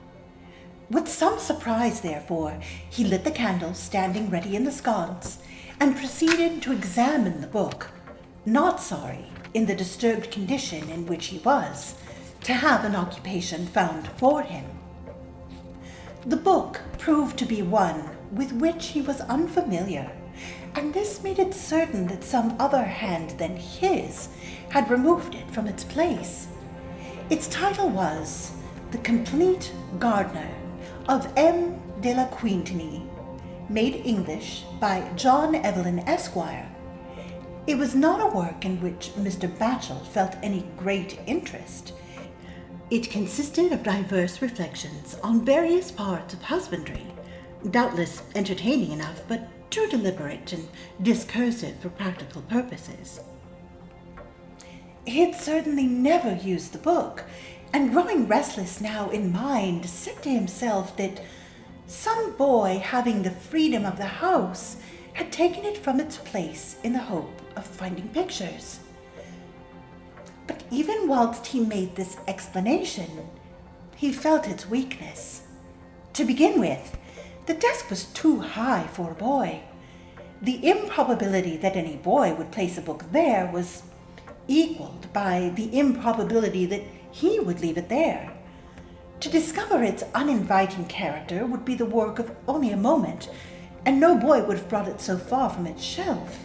With 0.90 1.08
some 1.08 1.38
surprise, 1.38 2.02
therefore, 2.02 2.60
he 2.90 3.02
lit 3.02 3.24
the 3.24 3.30
candle 3.30 3.72
standing 3.72 4.28
ready 4.28 4.56
in 4.56 4.64
the 4.64 4.70
sconce 4.70 5.38
and 5.82 5.96
proceeded 5.96 6.62
to 6.62 6.70
examine 6.70 7.40
the 7.40 7.46
book, 7.48 7.90
not 8.46 8.80
sorry, 8.80 9.26
in 9.52 9.66
the 9.66 9.74
disturbed 9.74 10.30
condition 10.30 10.88
in 10.88 11.04
which 11.06 11.26
he 11.26 11.38
was, 11.38 11.96
to 12.40 12.52
have 12.52 12.84
an 12.84 12.94
occupation 12.94 13.66
found 13.66 14.06
for 14.06 14.42
him. 14.42 14.64
The 16.24 16.36
book 16.36 16.80
proved 16.98 17.36
to 17.38 17.44
be 17.44 17.62
one 17.62 18.08
with 18.30 18.52
which 18.52 18.90
he 18.90 19.02
was 19.02 19.22
unfamiliar, 19.22 20.08
and 20.76 20.94
this 20.94 21.24
made 21.24 21.40
it 21.40 21.52
certain 21.52 22.06
that 22.06 22.22
some 22.22 22.54
other 22.60 22.84
hand 22.84 23.30
than 23.30 23.56
his 23.56 24.28
had 24.68 24.88
removed 24.88 25.34
it 25.34 25.50
from 25.50 25.66
its 25.66 25.82
place. 25.82 26.46
Its 27.28 27.48
title 27.48 27.88
was 27.88 28.52
The 28.92 28.98
Complete 28.98 29.72
Gardener 29.98 30.54
of 31.08 31.26
M. 31.36 31.82
de 32.00 32.14
la 32.14 32.26
Quintinie, 32.26 33.02
made 33.72 34.04
English 34.04 34.64
by 34.78 35.08
John 35.16 35.54
Evelyn 35.54 36.00
Esquire. 36.00 36.68
It 37.66 37.76
was 37.78 37.94
not 37.94 38.20
a 38.20 38.36
work 38.36 38.64
in 38.64 38.80
which 38.80 39.12
Mr. 39.16 39.48
Batchel 39.48 40.04
felt 40.08 40.36
any 40.42 40.66
great 40.76 41.18
interest. 41.26 41.94
It 42.90 43.10
consisted 43.10 43.72
of 43.72 43.82
diverse 43.82 44.42
reflections 44.42 45.16
on 45.22 45.44
various 45.44 45.90
parts 45.90 46.34
of 46.34 46.42
husbandry, 46.42 47.06
doubtless 47.70 48.22
entertaining 48.34 48.92
enough, 48.92 49.22
but 49.26 49.48
too 49.70 49.86
deliberate 49.88 50.52
and 50.52 50.68
discursive 51.00 51.78
for 51.78 51.88
practical 51.88 52.42
purposes. 52.42 53.20
He 55.06 55.20
had 55.20 55.34
certainly 55.34 55.86
never 55.86 56.34
used 56.34 56.72
the 56.72 56.78
book, 56.78 57.24
and 57.72 57.90
growing 57.90 58.28
restless 58.28 58.80
now 58.80 59.08
in 59.08 59.32
mind, 59.32 59.86
said 59.86 60.22
to 60.24 60.28
himself 60.28 60.96
that 60.98 61.22
some 61.92 62.32
boy 62.36 62.80
having 62.82 63.22
the 63.22 63.30
freedom 63.30 63.84
of 63.84 63.98
the 63.98 64.06
house 64.06 64.76
had 65.12 65.30
taken 65.30 65.62
it 65.64 65.76
from 65.76 66.00
its 66.00 66.16
place 66.16 66.76
in 66.82 66.94
the 66.94 66.98
hope 66.98 67.42
of 67.54 67.66
finding 67.66 68.08
pictures. 68.08 68.80
But 70.46 70.64
even 70.70 71.06
whilst 71.06 71.46
he 71.46 71.60
made 71.60 71.94
this 71.94 72.16
explanation, 72.26 73.28
he 73.94 74.10
felt 74.10 74.48
its 74.48 74.66
weakness. 74.66 75.42
To 76.14 76.24
begin 76.24 76.58
with, 76.58 76.96
the 77.44 77.54
desk 77.54 77.90
was 77.90 78.06
too 78.06 78.40
high 78.40 78.86
for 78.86 79.10
a 79.10 79.14
boy. 79.14 79.60
The 80.40 80.66
improbability 80.66 81.58
that 81.58 81.76
any 81.76 81.96
boy 81.96 82.34
would 82.34 82.50
place 82.50 82.78
a 82.78 82.82
book 82.82 83.04
there 83.12 83.50
was 83.52 83.82
equaled 84.48 85.12
by 85.12 85.52
the 85.56 85.78
improbability 85.78 86.64
that 86.66 86.82
he 87.10 87.38
would 87.38 87.60
leave 87.60 87.76
it 87.76 87.90
there. 87.90 88.31
To 89.22 89.28
discover 89.28 89.84
its 89.84 90.02
uninviting 90.16 90.84
character 90.86 91.46
would 91.46 91.64
be 91.64 91.76
the 91.76 91.86
work 91.86 92.18
of 92.18 92.34
only 92.48 92.72
a 92.72 92.76
moment, 92.76 93.30
and 93.86 94.00
no 94.00 94.16
boy 94.18 94.42
would 94.42 94.58
have 94.58 94.68
brought 94.68 94.88
it 94.88 95.00
so 95.00 95.16
far 95.16 95.48
from 95.48 95.64
its 95.64 95.80
shelf. 95.80 96.44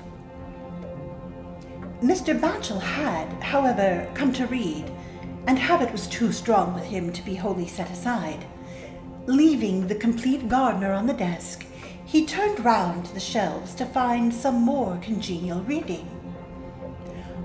Mr. 2.04 2.40
Batchel 2.40 2.80
had, 2.80 3.42
however, 3.42 4.08
come 4.14 4.32
to 4.34 4.46
read, 4.46 4.92
and 5.48 5.58
habit 5.58 5.92
was 5.92 6.06
too 6.06 6.32
strong 6.32 6.76
with 6.76 6.84
him 6.84 7.12
to 7.14 7.26
be 7.26 7.34
wholly 7.34 7.66
set 7.66 7.90
aside. 7.90 8.46
Leaving 9.26 9.88
the 9.88 9.96
complete 9.96 10.48
gardener 10.48 10.94
on 10.94 11.08
the 11.08 11.14
desk, 11.14 11.66
he 12.06 12.28
turned 12.28 12.64
round 12.64 13.06
to 13.06 13.14
the 13.16 13.20
shelves 13.20 13.74
to 13.74 13.88
find 13.88 14.32
some 14.32 14.62
more 14.62 15.00
congenial 15.02 15.64
reading. 15.64 16.08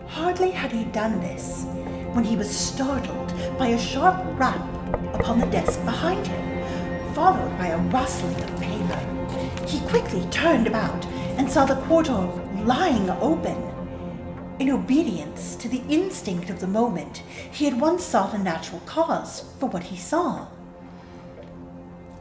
Hardly 0.09 0.51
had 0.51 0.73
he 0.73 0.85
done 0.85 1.21
this 1.21 1.65
when 2.13 2.25
he 2.25 2.37
was 2.37 2.55
startled 2.55 3.33
by 3.57 3.69
a 3.69 3.79
sharp 3.79 4.23
rap 4.39 4.82
upon 5.15 5.41
the 5.41 5.47
desk 5.47 5.85
behind 5.85 6.27
him, 6.27 7.15
followed 7.15 7.57
by 7.59 7.69
a 7.69 7.79
rustling 7.79 8.41
of 8.43 8.61
paper. 8.61 9.67
He 9.67 9.81
quickly 9.89 10.27
turned 10.31 10.67
about 10.67 11.05
and 11.37 11.51
saw 11.51 11.65
the 11.65 11.81
quarto 11.83 12.41
lying 12.65 13.09
open. 13.11 13.57
In 14.59 14.71
obedience 14.71 15.57
to 15.57 15.69
the 15.69 15.83
instinct 15.89 16.51
of 16.51 16.61
the 16.61 16.67
moment, 16.67 17.23
he 17.51 17.65
had 17.65 17.81
once 17.81 18.05
sought 18.05 18.35
a 18.35 18.39
natural 18.39 18.81
cause 18.87 19.45
for 19.59 19.69
what 19.69 19.85
he 19.85 19.97
saw. 19.97 20.47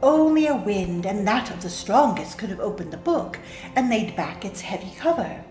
Only 0.02 0.46
a 0.46 0.56
wind, 0.56 1.06
and 1.06 1.26
that 1.28 1.50
of 1.50 1.62
the 1.62 1.70
strongest, 1.70 2.38
could 2.38 2.50
have 2.50 2.60
opened 2.60 2.92
the 2.92 2.96
book 2.96 3.38
and 3.76 3.88
laid 3.88 4.16
back 4.16 4.44
its 4.44 4.62
heavy 4.62 4.92
cover 4.98 5.44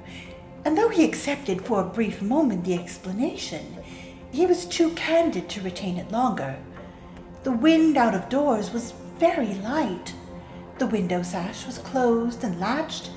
and 0.63 0.77
though 0.77 0.89
he 0.89 1.05
accepted 1.05 1.63
for 1.63 1.81
a 1.81 1.89
brief 1.89 2.21
moment 2.21 2.65
the 2.65 2.75
explanation, 2.75 3.77
he 4.31 4.45
was 4.45 4.65
too 4.65 4.91
candid 4.91 5.49
to 5.49 5.61
retain 5.61 5.97
it 5.97 6.11
longer. 6.11 6.57
The 7.43 7.51
wind 7.51 7.97
out 7.97 8.13
of 8.13 8.29
doors 8.29 8.71
was 8.71 8.93
very 9.17 9.55
light. 9.55 10.13
The 10.77 10.85
window 10.85 11.23
sash 11.23 11.65
was 11.65 11.79
closed 11.79 12.43
and 12.43 12.59
latched, 12.59 13.09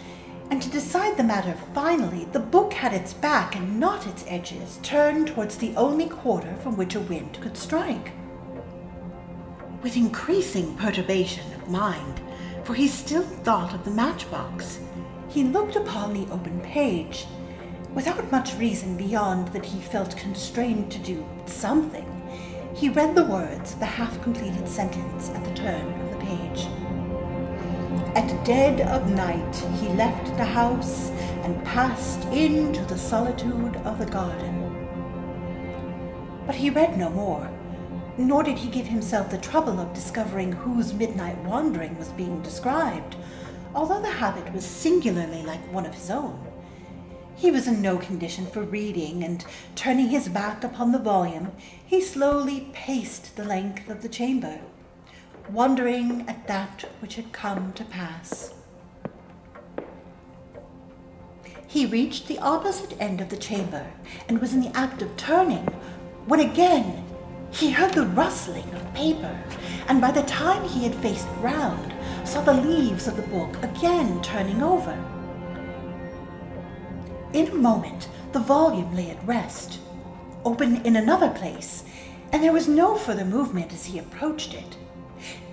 and 0.50 0.62
to 0.62 0.70
decide 0.70 1.18
the 1.18 1.22
matter 1.22 1.54
finally, 1.74 2.24
the 2.32 2.40
book 2.40 2.72
had 2.72 2.94
its 2.94 3.12
back 3.12 3.54
and 3.54 3.78
not 3.78 4.06
its 4.06 4.24
edges 4.26 4.78
turned 4.82 5.28
towards 5.28 5.58
the 5.58 5.76
only 5.76 6.08
quarter 6.08 6.54
from 6.62 6.78
which 6.78 6.94
a 6.94 7.00
wind 7.00 7.38
could 7.42 7.56
strike. 7.56 8.12
With 9.82 9.94
increasing 9.94 10.74
perturbation 10.76 11.52
of 11.52 11.68
mind, 11.68 12.22
for 12.64 12.72
he 12.72 12.88
still 12.88 13.24
thought 13.24 13.74
of 13.74 13.84
the 13.84 13.90
matchbox, 13.90 14.80
he 15.28 15.44
looked 15.44 15.76
upon 15.76 16.14
the 16.14 16.32
open 16.32 16.60
page. 16.60 17.26
Without 17.92 18.32
much 18.32 18.54
reason 18.54 18.96
beyond 18.96 19.48
that 19.48 19.66
he 19.66 19.80
felt 19.80 20.16
constrained 20.16 20.90
to 20.92 20.98
do 20.98 21.26
something, 21.44 22.23
he 22.74 22.88
read 22.88 23.14
the 23.14 23.24
words 23.24 23.72
of 23.72 23.80
the 23.80 23.86
half 23.86 24.20
completed 24.22 24.68
sentence 24.68 25.30
at 25.30 25.44
the 25.44 25.54
turn 25.54 25.86
of 26.00 26.10
the 26.10 26.24
page. 26.24 26.66
At 28.16 28.44
dead 28.44 28.80
of 28.82 29.10
night 29.10 29.56
he 29.80 29.88
left 29.88 30.36
the 30.36 30.44
house 30.44 31.10
and 31.42 31.64
passed 31.64 32.24
into 32.26 32.84
the 32.84 32.98
solitude 32.98 33.76
of 33.84 33.98
the 33.98 34.06
garden. 34.06 34.60
But 36.46 36.56
he 36.56 36.68
read 36.70 36.98
no 36.98 37.10
more, 37.10 37.50
nor 38.18 38.42
did 38.42 38.58
he 38.58 38.68
give 38.68 38.86
himself 38.86 39.30
the 39.30 39.38
trouble 39.38 39.80
of 39.80 39.94
discovering 39.94 40.52
whose 40.52 40.92
midnight 40.92 41.38
wandering 41.44 41.96
was 41.98 42.08
being 42.10 42.42
described 42.42 43.16
although 43.74 44.00
the 44.00 44.08
habit 44.10 44.52
was 44.52 44.64
singularly 44.64 45.42
like 45.42 45.72
one 45.72 45.84
of 45.86 45.94
his 45.94 46.10
own. 46.10 46.43
He 47.36 47.50
was 47.50 47.66
in 47.66 47.82
no 47.82 47.98
condition 47.98 48.46
for 48.46 48.62
reading, 48.62 49.24
and 49.24 49.44
turning 49.74 50.08
his 50.08 50.28
back 50.28 50.62
upon 50.64 50.92
the 50.92 50.98
volume, 50.98 51.52
he 51.84 52.00
slowly 52.00 52.68
paced 52.72 53.36
the 53.36 53.44
length 53.44 53.88
of 53.90 54.02
the 54.02 54.08
chamber, 54.08 54.60
wondering 55.50 56.24
at 56.28 56.46
that 56.46 56.84
which 57.00 57.16
had 57.16 57.32
come 57.32 57.72
to 57.74 57.84
pass. 57.84 58.54
He 61.66 61.86
reached 61.86 62.28
the 62.28 62.38
opposite 62.38 62.94
end 63.00 63.20
of 63.20 63.30
the 63.30 63.36
chamber 63.36 63.84
and 64.28 64.40
was 64.40 64.54
in 64.54 64.60
the 64.60 64.76
act 64.76 65.02
of 65.02 65.16
turning 65.16 65.66
when 66.26 66.38
again 66.38 67.04
he 67.50 67.70
heard 67.70 67.92
the 67.92 68.06
rustling 68.06 68.72
of 68.74 68.94
paper, 68.94 69.42
and 69.88 70.00
by 70.00 70.10
the 70.10 70.22
time 70.22 70.62
he 70.68 70.84
had 70.84 70.94
faced 70.96 71.26
round, 71.40 71.92
saw 72.24 72.40
the 72.42 72.54
leaves 72.54 73.06
of 73.06 73.16
the 73.16 73.22
book 73.22 73.62
again 73.62 74.22
turning 74.22 74.62
over. 74.62 74.96
In 77.34 77.48
a 77.48 77.54
moment, 77.56 78.08
the 78.30 78.38
volume 78.38 78.94
lay 78.94 79.10
at 79.10 79.26
rest, 79.26 79.80
open 80.44 80.76
in 80.86 80.94
another 80.94 81.30
place, 81.30 81.82
and 82.30 82.40
there 82.40 82.52
was 82.52 82.68
no 82.68 82.94
further 82.94 83.24
movement 83.24 83.72
as 83.72 83.86
he 83.86 83.98
approached 83.98 84.54
it. 84.54 84.76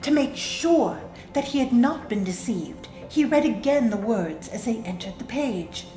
To 0.04 0.12
make 0.12 0.36
sure 0.36 1.02
that 1.34 1.46
he 1.46 1.58
had 1.58 1.74
not 1.74 2.08
been 2.08 2.24
deceived, 2.24 2.88
he 3.10 3.26
read 3.26 3.46
again 3.46 3.90
the 3.90 3.98
words 3.98 4.48
as 4.50 4.66
they 4.66 4.78
entered 4.86 5.18
the 5.18 5.26
page. 5.26 5.88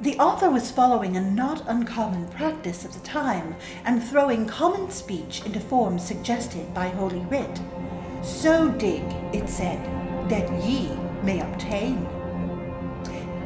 The 0.00 0.16
author 0.18 0.48
was 0.48 0.70
following 0.70 1.18
a 1.18 1.20
not 1.20 1.68
uncommon 1.68 2.28
practice 2.28 2.86
of 2.86 2.94
the 2.94 3.06
time 3.06 3.56
and 3.84 4.02
throwing 4.02 4.46
common 4.46 4.90
speech 4.90 5.44
into 5.44 5.60
forms 5.60 6.02
suggested 6.02 6.72
by 6.72 6.88
Holy 6.88 7.20
Writ. 7.26 7.60
So 8.22 8.70
dig, 8.70 9.04
it 9.34 9.50
said, 9.50 9.84
that 10.30 10.50
ye 10.64 10.88
may 11.22 11.40
obtain. 11.40 12.08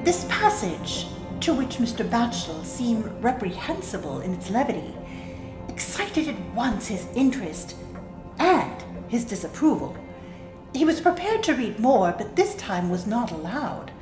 This 0.04 0.24
passage, 0.28 1.08
to 1.44 1.52
which 1.52 1.76
Mr. 1.76 2.08
Batchel 2.08 2.64
seemed 2.64 3.04
reprehensible 3.22 4.22
in 4.22 4.32
its 4.32 4.48
levity, 4.48 4.94
excited 5.68 6.26
at 6.26 6.54
once 6.54 6.86
his 6.86 7.06
interest 7.14 7.76
and 8.38 8.82
his 9.08 9.26
disapproval. 9.26 9.94
He 10.72 10.86
was 10.86 11.02
prepared 11.02 11.42
to 11.42 11.54
read 11.54 11.78
more, 11.78 12.14
but 12.16 12.34
this 12.34 12.54
time 12.54 12.88
was 12.88 13.06
not 13.06 13.30
allowed. 13.30 13.92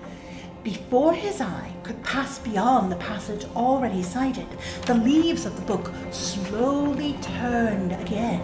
Before 0.63 1.15
his 1.15 1.41
eye 1.41 1.73
could 1.83 2.01
pass 2.05 2.39
beyond 2.39 2.93
the 2.93 2.97
passage 3.11 3.45
already 3.57 4.05
cited, 4.05 4.47
the 4.87 4.95
leaves 4.95 5.45
of 5.45 5.57
the 5.57 5.63
book 5.63 5.93
slowly 6.13 7.19
turned 7.23 7.91
again 7.91 8.41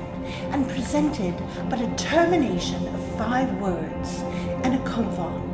and 0.50 0.68
presented 0.68 1.40
but 1.70 1.80
a 1.80 1.94
termination 1.94 2.84
of 2.88 3.16
five 3.16 3.48
words 3.58 4.22
and 4.64 4.74
a 4.74 4.82
colophon. 4.82 5.44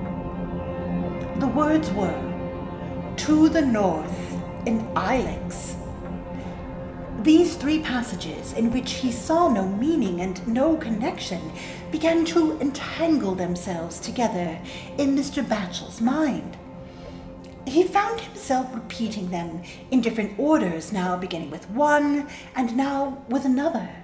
The 1.40 1.48
words 1.48 1.90
were, 1.90 2.33
To 3.16 3.48
the 3.48 3.62
north 3.62 4.32
in 4.66 4.80
Ilex. 4.94 5.76
These 7.22 7.56
three 7.56 7.80
passages, 7.80 8.52
in 8.52 8.70
which 8.70 8.92
he 8.92 9.10
saw 9.10 9.48
no 9.48 9.66
meaning 9.66 10.20
and 10.20 10.46
no 10.46 10.76
connection, 10.76 11.52
began 11.90 12.26
to 12.26 12.60
entangle 12.60 13.34
themselves 13.34 13.98
together 13.98 14.58
in 14.98 15.16
Mr. 15.16 15.46
Batchel's 15.48 16.00
mind. 16.02 16.56
he 17.66 17.82
found 17.82 18.20
himself 18.20 18.74
repeating 18.74 19.30
them 19.30 19.62
in 19.90 20.02
different 20.02 20.38
orders, 20.38 20.92
now 20.92 21.16
beginning 21.16 21.50
with 21.50 21.70
one 21.70 22.28
and 22.54 22.76
now 22.76 23.24
with 23.28 23.46
another. 23.46 24.03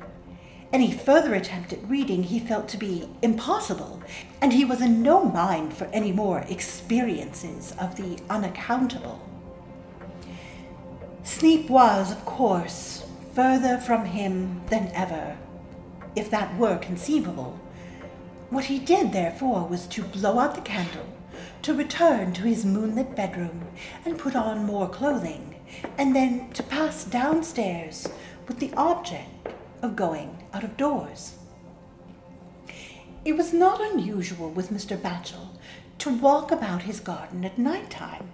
Any 0.72 0.92
further 0.92 1.34
attempt 1.34 1.72
at 1.72 1.88
reading 1.88 2.22
he 2.22 2.38
felt 2.38 2.68
to 2.68 2.76
be 2.76 3.08
impossible, 3.22 4.00
and 4.40 4.52
he 4.52 4.64
was 4.64 4.80
in 4.80 5.02
no 5.02 5.24
mind 5.24 5.74
for 5.74 5.86
any 5.86 6.12
more 6.12 6.44
experiences 6.48 7.74
of 7.76 7.96
the 7.96 8.22
unaccountable. 8.30 9.20
Sleep 11.24 11.68
was, 11.68 12.12
of 12.12 12.24
course, 12.24 13.04
further 13.34 13.78
from 13.78 14.04
him 14.04 14.62
than 14.68 14.92
ever, 14.94 15.36
if 16.14 16.30
that 16.30 16.56
were 16.56 16.78
conceivable. 16.78 17.58
What 18.50 18.66
he 18.66 18.78
did, 18.78 19.12
therefore, 19.12 19.66
was 19.66 19.88
to 19.88 20.02
blow 20.02 20.38
out 20.38 20.54
the 20.54 20.60
candle, 20.60 21.06
to 21.62 21.74
return 21.74 22.32
to 22.34 22.42
his 22.42 22.64
moonlit 22.64 23.16
bedroom 23.16 23.66
and 24.04 24.18
put 24.18 24.36
on 24.36 24.66
more 24.66 24.88
clothing, 24.88 25.56
and 25.98 26.14
then 26.14 26.50
to 26.52 26.62
pass 26.62 27.04
downstairs 27.04 28.08
with 28.46 28.60
the 28.60 28.72
object 28.76 29.48
of 29.82 29.96
going 29.96 30.44
out 30.52 30.64
of 30.64 30.76
doors. 30.76 31.36
It 33.24 33.36
was 33.36 33.52
not 33.52 33.80
unusual 33.80 34.50
with 34.50 34.70
Mr. 34.70 34.96
Batchel 34.96 35.48
to 35.98 36.10
walk 36.10 36.50
about 36.50 36.82
his 36.82 37.00
garden 37.00 37.44
at 37.44 37.58
night 37.58 37.90
time. 37.90 38.30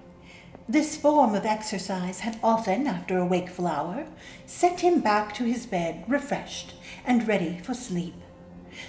This 0.68 0.96
form 0.96 1.35
of 1.35 1.44
exercise 1.44 2.20
had 2.20 2.40
often, 2.42 2.87
after 2.87 3.18
a 3.18 3.26
wakeful 3.26 3.66
hour, 3.66 4.06
sent 4.46 4.80
him 4.80 5.00
back 5.00 5.35
to 5.35 5.44
his 5.44 5.66
bed 5.66 6.04
refreshed 6.09 6.74
and 7.04 7.26
ready 7.26 7.59
for 7.62 7.74
sleep. 7.74 8.14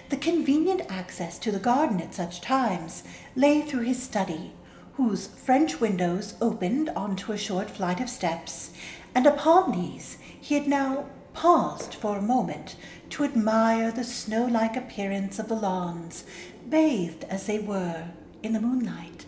The 0.09 0.17
convenient 0.17 0.81
access 0.89 1.37
to 1.39 1.51
the 1.51 1.59
garden 1.59 2.01
at 2.01 2.13
such 2.13 2.41
times 2.41 3.03
lay 3.35 3.61
through 3.61 3.83
his 3.83 4.01
study, 4.01 4.53
whose 4.93 5.27
French 5.27 5.79
windows 5.79 6.33
opened 6.41 6.89
onto 6.89 7.31
a 7.31 7.37
short 7.37 7.69
flight 7.69 7.99
of 7.99 8.09
steps, 8.09 8.71
and 9.13 9.25
upon 9.27 9.71
these 9.71 10.17
he 10.41 10.55
had 10.55 10.67
now 10.67 11.05
paused 11.37 11.93
for 11.93 12.17
a 12.17 12.21
moment 12.21 12.75
to 13.11 13.23
admire 13.23 13.91
the 13.91 14.03
snow 14.03 14.47
like 14.47 14.75
appearance 14.75 15.37
of 15.37 15.47
the 15.47 15.55
lawns, 15.55 16.23
bathed 16.67 17.23
as 17.25 17.45
they 17.45 17.59
were 17.59 18.09
in 18.41 18.53
the 18.53 18.59
moonlight. 18.59 19.27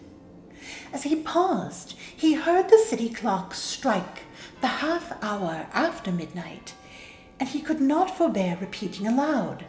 As 0.91 1.03
he 1.03 1.15
paused, 1.17 1.95
he 2.17 2.33
heard 2.33 2.67
the 2.67 2.79
city 2.79 3.09
clock 3.09 3.53
strike 3.53 4.23
the 4.59 4.81
half 4.81 5.13
hour 5.23 5.67
after 5.71 6.11
midnight, 6.11 6.73
and 7.39 7.47
he 7.47 7.61
could 7.61 7.79
not 7.79 8.17
forbear 8.17 8.57
repeating 8.59 9.05
aloud. 9.05 9.65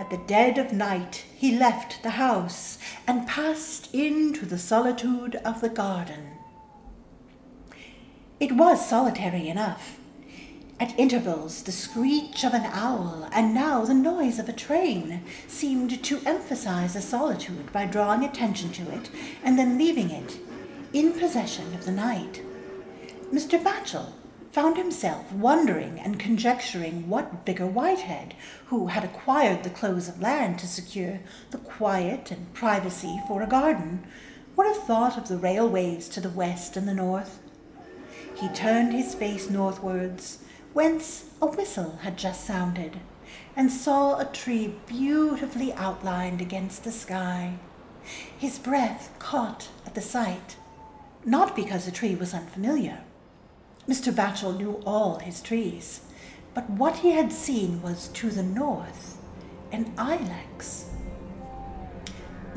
At 0.00 0.10
the 0.10 0.20
dead 0.26 0.58
of 0.58 0.72
night 0.72 1.24
he 1.36 1.56
left 1.56 2.02
the 2.02 2.10
house 2.10 2.76
and 3.06 3.28
passed 3.28 3.94
into 3.94 4.46
the 4.46 4.58
solitude 4.58 5.36
of 5.44 5.60
the 5.60 5.68
garden. 5.68 6.26
It 8.40 8.50
was 8.50 8.84
solitary 8.84 9.48
enough. 9.48 10.00
At 10.82 10.98
intervals, 10.98 11.62
the 11.62 11.70
screech 11.70 12.42
of 12.42 12.54
an 12.54 12.64
owl 12.64 13.28
and 13.30 13.54
now 13.54 13.84
the 13.84 13.94
noise 13.94 14.40
of 14.40 14.48
a 14.48 14.52
train 14.52 15.22
seemed 15.46 16.02
to 16.02 16.20
emphasize 16.26 16.94
the 16.94 17.00
solitude 17.00 17.72
by 17.72 17.86
drawing 17.86 18.24
attention 18.24 18.72
to 18.72 18.90
it 18.90 19.08
and 19.44 19.56
then 19.56 19.78
leaving 19.78 20.10
it 20.10 20.40
in 20.92 21.12
possession 21.12 21.72
of 21.74 21.84
the 21.84 21.92
night. 21.92 22.42
Mr. 23.32 23.62
Batchel 23.62 24.10
found 24.50 24.76
himself 24.76 25.30
wondering 25.30 26.00
and 26.00 26.18
conjecturing 26.18 27.08
what 27.08 27.46
Vicar 27.46 27.68
Whitehead, 27.68 28.34
who 28.66 28.88
had 28.88 29.04
acquired 29.04 29.62
the 29.62 29.70
close 29.70 30.08
of 30.08 30.20
land 30.20 30.58
to 30.58 30.66
secure 30.66 31.20
the 31.52 31.58
quiet 31.58 32.32
and 32.32 32.52
privacy 32.54 33.20
for 33.28 33.40
a 33.40 33.46
garden, 33.46 34.04
would 34.56 34.66
have 34.66 34.82
thought 34.82 35.16
of 35.16 35.28
the 35.28 35.38
railways 35.38 36.08
to 36.08 36.20
the 36.20 36.28
west 36.28 36.76
and 36.76 36.88
the 36.88 36.92
north. 36.92 37.38
He 38.34 38.48
turned 38.48 38.92
his 38.92 39.14
face 39.14 39.48
northwards 39.48 40.38
whence 40.72 41.26
a 41.40 41.46
whistle 41.46 41.98
had 42.02 42.16
just 42.16 42.44
sounded, 42.44 43.00
and 43.56 43.70
saw 43.70 44.18
a 44.18 44.24
tree 44.24 44.74
beautifully 44.86 45.72
outlined 45.74 46.40
against 46.40 46.84
the 46.84 46.92
sky. 46.92 47.54
His 48.36 48.58
breath 48.58 49.10
caught 49.18 49.68
at 49.86 49.94
the 49.94 50.00
sight, 50.00 50.56
not 51.24 51.54
because 51.54 51.84
the 51.84 51.92
tree 51.92 52.14
was 52.14 52.34
unfamiliar. 52.34 53.00
Mr. 53.88 54.12
Batchel 54.12 54.56
knew 54.56 54.82
all 54.86 55.18
his 55.18 55.40
trees, 55.40 56.00
but 56.54 56.68
what 56.68 56.96
he 56.96 57.12
had 57.12 57.32
seen 57.32 57.82
was 57.82 58.08
to 58.08 58.30
the 58.30 58.42
north 58.42 59.18
an 59.72 59.92
ilex. 59.96 60.84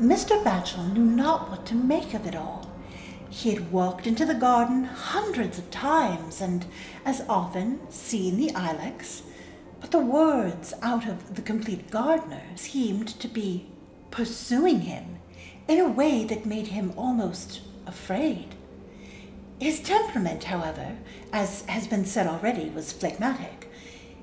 Mr. 0.00 0.42
Batchel 0.44 0.92
knew 0.92 1.04
not 1.04 1.50
what 1.50 1.64
to 1.66 1.74
make 1.74 2.12
of 2.12 2.26
it 2.26 2.36
all. 2.36 2.70
He 3.28 3.50
had 3.52 3.72
walked 3.72 4.06
into 4.06 4.24
the 4.24 4.34
garden 4.34 4.84
hundreds 4.84 5.58
of 5.58 5.70
times 5.70 6.40
and 6.40 6.64
as 7.04 7.24
often 7.28 7.80
seen 7.90 8.36
the 8.36 8.50
ilex, 8.54 9.22
but 9.80 9.90
the 9.90 9.98
words 9.98 10.72
out 10.82 11.06
of 11.06 11.34
The 11.34 11.42
Complete 11.42 11.90
Gardener 11.90 12.42
seemed 12.54 13.08
to 13.20 13.28
be 13.28 13.66
pursuing 14.10 14.82
him 14.82 15.18
in 15.68 15.78
a 15.78 15.88
way 15.88 16.24
that 16.24 16.46
made 16.46 16.68
him 16.68 16.92
almost 16.96 17.60
afraid. 17.86 18.54
His 19.60 19.80
temperament, 19.80 20.44
however, 20.44 20.96
as 21.32 21.62
has 21.62 21.86
been 21.86 22.04
said 22.04 22.26
already, 22.26 22.68
was 22.70 22.92
phlegmatic. 22.92 23.70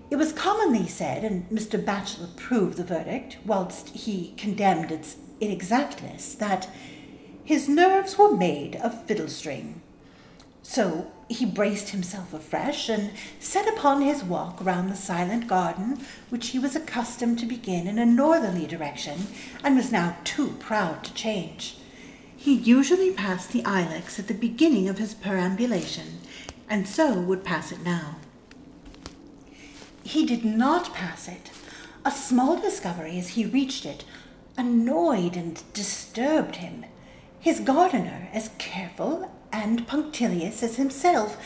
It 0.10 0.16
was 0.16 0.32
commonly 0.32 0.88
said, 0.88 1.24
and 1.24 1.50
Mr. 1.50 1.84
Batchel 1.84 2.26
approved 2.26 2.78
the 2.78 2.84
verdict, 2.84 3.38
whilst 3.46 3.90
he 3.90 4.34
condemned 4.38 4.92
its 4.92 5.18
inexactness, 5.42 6.36
that 6.36 6.70
his 7.44 7.68
nerves 7.68 8.18
were 8.18 8.36
made 8.36 8.76
of 8.78 9.04
fiddle 9.06 9.28
string. 9.28 9.82
So 10.62 11.12
he 11.30 11.46
braced 11.46 11.90
himself 11.90 12.34
afresh 12.34 12.90
and 12.90 13.12
set 13.40 13.68
upon 13.68 14.02
his 14.02 14.24
walk 14.24 14.64
round 14.64 14.90
the 14.90 14.96
silent 14.96 15.48
garden, 15.48 16.00
which 16.30 16.50
he 16.50 16.60
was 16.60 16.76
accustomed 16.76 17.40
to 17.40 17.46
begin 17.46 17.88
in 17.88 18.00
a 18.00 18.06
northerly 18.06 18.66
direction 18.66 19.28
and 19.64 19.76
was 19.76 19.92
now 19.92 20.18
too 20.24 20.56
proud 20.60 21.04
to 21.04 21.14
change. 21.14 21.78
He 22.36 22.56
usually 22.56 23.12
passed 23.12 23.52
the 23.52 23.64
ilex 23.64 24.20
at 24.20 24.28
the 24.28 24.34
beginning 24.34 24.90
of 24.90 24.98
his 24.98 25.14
perambulation, 25.14 26.20
and 26.70 26.88
so 26.88 27.20
would 27.20 27.44
pass 27.44 27.72
it 27.72 27.84
now. 27.84 28.18
He 30.04 30.26
did 30.26 30.44
not 30.44 30.94
pass 30.94 31.28
it. 31.28 31.52
A 32.06 32.12
small 32.12 32.60
discovery 32.60 33.18
as 33.18 33.30
he 33.30 33.46
reached 33.46 33.86
it 33.86 34.04
annoyed 34.58 35.38
and 35.38 35.64
disturbed 35.74 36.58
him. 36.58 36.86
His 37.44 37.60
gardener, 37.60 38.30
as 38.32 38.52
careful 38.58 39.30
and 39.52 39.86
punctilious 39.86 40.64
as 40.64 40.78
himself, 40.78 41.38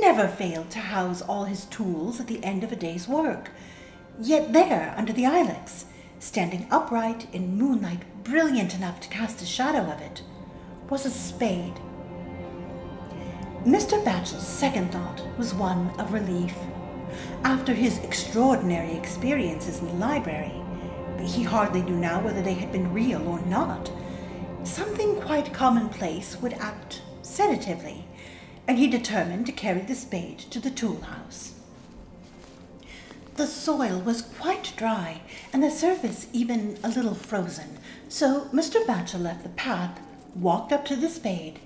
never 0.00 0.26
failed 0.26 0.68
to 0.70 0.80
house 0.80 1.22
all 1.22 1.44
his 1.44 1.66
tools 1.66 2.18
at 2.18 2.26
the 2.26 2.42
end 2.42 2.64
of 2.64 2.72
a 2.72 2.76
day's 2.76 3.06
work. 3.06 3.52
Yet 4.18 4.52
there, 4.52 4.92
under 4.96 5.12
the 5.12 5.26
ilex, 5.26 5.84
standing 6.18 6.66
upright 6.72 7.32
in 7.32 7.56
moonlight 7.56 8.02
brilliant 8.24 8.74
enough 8.74 8.98
to 9.02 9.08
cast 9.08 9.42
a 9.42 9.46
shadow 9.46 9.88
of 9.92 10.00
it, 10.00 10.22
was 10.90 11.06
a 11.06 11.10
spade. 11.10 11.78
Mr. 13.64 14.04
Batchel's 14.04 14.44
second 14.44 14.90
thought 14.90 15.22
was 15.38 15.54
one 15.54 15.88
of 16.00 16.12
relief. 16.12 16.56
After 17.44 17.74
his 17.74 17.98
extraordinary 17.98 18.96
experiences 18.96 19.78
in 19.78 19.86
the 19.86 19.92
library, 19.92 20.60
he 21.24 21.44
hardly 21.44 21.82
knew 21.82 21.96
now 21.96 22.20
whether 22.20 22.42
they 22.42 22.54
had 22.54 22.72
been 22.72 22.92
real 22.92 23.24
or 23.28 23.38
not 23.42 23.88
something 24.64 25.20
quite 25.20 25.52
commonplace 25.52 26.36
would 26.40 26.54
act 26.54 27.02
sedatively, 27.22 28.04
and 28.66 28.78
he 28.78 28.86
determined 28.86 29.46
to 29.46 29.52
carry 29.52 29.80
the 29.80 29.94
spade 29.94 30.38
to 30.38 30.58
the 30.58 30.70
tool 30.70 31.00
house. 31.02 31.54
The 33.36 33.46
soil 33.46 34.00
was 34.00 34.22
quite 34.22 34.72
dry, 34.76 35.20
and 35.52 35.62
the 35.62 35.70
surface 35.70 36.28
even 36.32 36.78
a 36.82 36.88
little 36.88 37.14
frozen, 37.14 37.78
so 38.08 38.46
Mr. 38.52 38.84
Batchel 38.86 39.22
left 39.22 39.42
the 39.42 39.48
path, 39.50 40.00
walked 40.34 40.72
up 40.72 40.84
to 40.86 40.96
the 40.96 41.08
spade, 41.08 41.58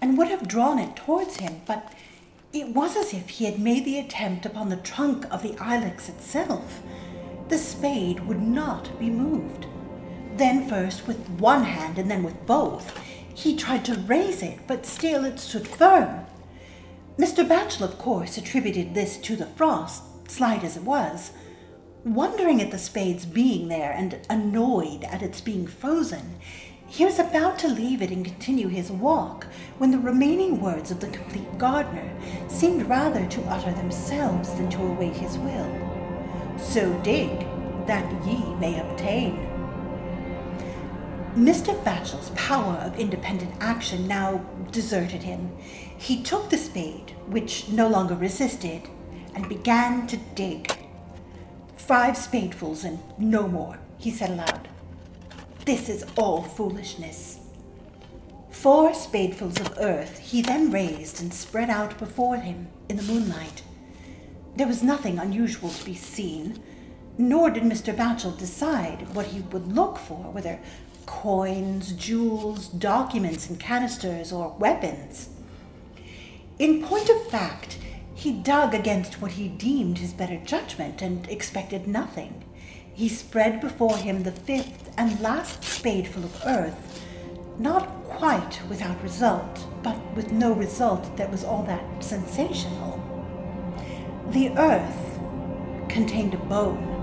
and 0.00 0.16
would 0.16 0.28
have 0.28 0.48
drawn 0.48 0.78
it 0.78 0.94
towards 0.94 1.36
him, 1.36 1.62
but 1.66 1.92
it 2.52 2.74
was 2.74 2.96
as 2.96 3.12
if 3.12 3.28
he 3.28 3.44
had 3.44 3.58
made 3.58 3.84
the 3.84 3.98
attempt 3.98 4.46
upon 4.46 4.68
the 4.68 4.76
trunk 4.76 5.26
of 5.32 5.42
the 5.42 5.56
ilex 5.58 6.08
itself. 6.08 6.80
The 7.48 7.58
spade 7.58 8.26
would 8.26 8.40
not 8.40 8.98
be 8.98 9.10
moved. 9.10 9.66
Then, 10.36 10.68
first 10.68 11.06
with 11.06 11.28
one 11.40 11.64
hand 11.64 11.98
and 11.98 12.10
then 12.10 12.22
with 12.22 12.44
both, 12.44 12.98
he 13.34 13.56
tried 13.56 13.86
to 13.86 13.94
raise 13.94 14.42
it, 14.42 14.58
but 14.66 14.84
still 14.84 15.24
it 15.24 15.40
stood 15.40 15.66
firm. 15.66 16.26
Mr. 17.18 17.46
Batchel, 17.48 17.82
of 17.82 17.96
course, 17.96 18.36
attributed 18.36 18.92
this 18.92 19.16
to 19.18 19.34
the 19.34 19.46
frost, 19.46 20.02
slight 20.30 20.62
as 20.62 20.76
it 20.76 20.82
was. 20.82 21.32
Wondering 22.04 22.60
at 22.60 22.70
the 22.70 22.78
spade's 22.78 23.24
being 23.24 23.68
there 23.68 23.92
and 23.92 24.20
annoyed 24.28 25.04
at 25.04 25.22
its 25.22 25.40
being 25.40 25.66
frozen, 25.66 26.36
he 26.86 27.06
was 27.06 27.18
about 27.18 27.58
to 27.60 27.68
leave 27.68 28.02
it 28.02 28.10
and 28.10 28.24
continue 28.24 28.68
his 28.68 28.92
walk 28.92 29.46
when 29.78 29.90
the 29.90 29.98
remaining 29.98 30.60
words 30.60 30.90
of 30.90 31.00
the 31.00 31.08
complete 31.08 31.58
gardener 31.58 32.12
seemed 32.48 32.86
rather 32.88 33.26
to 33.26 33.42
utter 33.44 33.72
themselves 33.72 34.52
than 34.54 34.68
to 34.68 34.82
await 34.82 35.16
his 35.16 35.38
will. 35.38 36.58
So 36.58 36.92
dig 37.02 37.40
that 37.86 38.26
ye 38.26 38.36
may 38.56 38.78
obtain. 38.78 39.55
Mr. 41.36 41.78
Batchel's 41.84 42.30
power 42.30 42.76
of 42.76 42.98
independent 42.98 43.52
action 43.60 44.08
now 44.08 44.38
deserted 44.72 45.22
him. 45.22 45.54
He 45.98 46.22
took 46.22 46.48
the 46.48 46.56
spade, 46.56 47.10
which 47.26 47.68
no 47.68 47.88
longer 47.88 48.14
resisted, 48.14 48.88
and 49.34 49.46
began 49.46 50.06
to 50.06 50.16
dig. 50.34 50.72
Five 51.76 52.14
spadefuls 52.14 52.84
and 52.84 53.00
no 53.18 53.46
more, 53.46 53.78
he 53.98 54.10
said 54.10 54.30
aloud. 54.30 54.68
This 55.66 55.90
is 55.90 56.06
all 56.16 56.40
foolishness. 56.40 57.38
Four 58.48 58.92
spadefuls 58.92 59.60
of 59.60 59.76
earth 59.78 60.18
he 60.18 60.40
then 60.40 60.70
raised 60.70 61.20
and 61.20 61.34
spread 61.34 61.68
out 61.68 61.98
before 61.98 62.38
him 62.38 62.68
in 62.88 62.96
the 62.96 63.02
moonlight. 63.02 63.62
There 64.56 64.66
was 64.66 64.82
nothing 64.82 65.18
unusual 65.18 65.68
to 65.68 65.84
be 65.84 65.94
seen, 65.94 66.62
nor 67.18 67.50
did 67.50 67.62
Mr. 67.62 67.94
Batchel 67.94 68.38
decide 68.38 69.14
what 69.14 69.26
he 69.26 69.40
would 69.40 69.72
look 69.72 69.98
for, 69.98 70.30
whether 70.32 70.58
coins, 71.06 71.92
jewels, 71.92 72.68
documents 72.68 73.48
in 73.48 73.56
canisters, 73.56 74.32
or 74.32 74.56
weapons. 74.58 75.30
In 76.58 76.82
point 76.82 77.08
of 77.08 77.26
fact, 77.28 77.78
he 78.14 78.32
dug 78.32 78.74
against 78.74 79.20
what 79.20 79.32
he 79.32 79.48
deemed 79.48 79.98
his 79.98 80.12
better 80.12 80.38
judgment 80.38 81.02
and 81.02 81.28
expected 81.28 81.86
nothing. 81.86 82.44
He 82.92 83.08
spread 83.08 83.60
before 83.60 83.98
him 83.98 84.22
the 84.22 84.32
fifth 84.32 84.90
and 84.96 85.20
last 85.20 85.62
spadeful 85.62 86.24
of 86.24 86.42
earth, 86.46 87.04
not 87.58 87.86
quite 88.04 88.60
without 88.68 89.02
result, 89.02 89.66
but 89.82 89.98
with 90.14 90.32
no 90.32 90.52
result 90.52 91.16
that 91.18 91.30
was 91.30 91.44
all 91.44 91.62
that 91.64 92.02
sensational. 92.02 93.02
The 94.30 94.48
earth 94.56 95.18
contained 95.88 96.34
a 96.34 96.38
bone. 96.38 96.95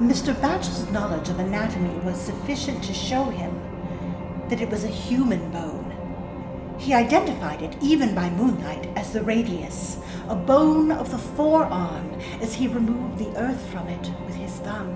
Mr. 0.00 0.34
Batchel's 0.34 0.90
knowledge 0.90 1.30
of 1.30 1.38
anatomy 1.38 1.98
was 2.00 2.20
sufficient 2.20 2.84
to 2.84 2.92
show 2.92 3.24
him 3.24 3.58
that 4.50 4.60
it 4.60 4.68
was 4.68 4.84
a 4.84 4.88
human 4.88 5.50
bone. 5.50 6.76
He 6.78 6.92
identified 6.92 7.62
it, 7.62 7.74
even 7.80 8.14
by 8.14 8.28
moonlight, 8.28 8.90
as 8.94 9.14
the 9.14 9.22
radius, 9.22 9.96
a 10.28 10.34
bone 10.34 10.92
of 10.92 11.10
the 11.10 11.16
forearm, 11.16 12.20
as 12.42 12.52
he 12.52 12.68
removed 12.68 13.18
the 13.18 13.34
earth 13.38 13.66
from 13.70 13.88
it 13.88 14.10
with 14.26 14.34
his 14.34 14.52
thumb. 14.56 14.94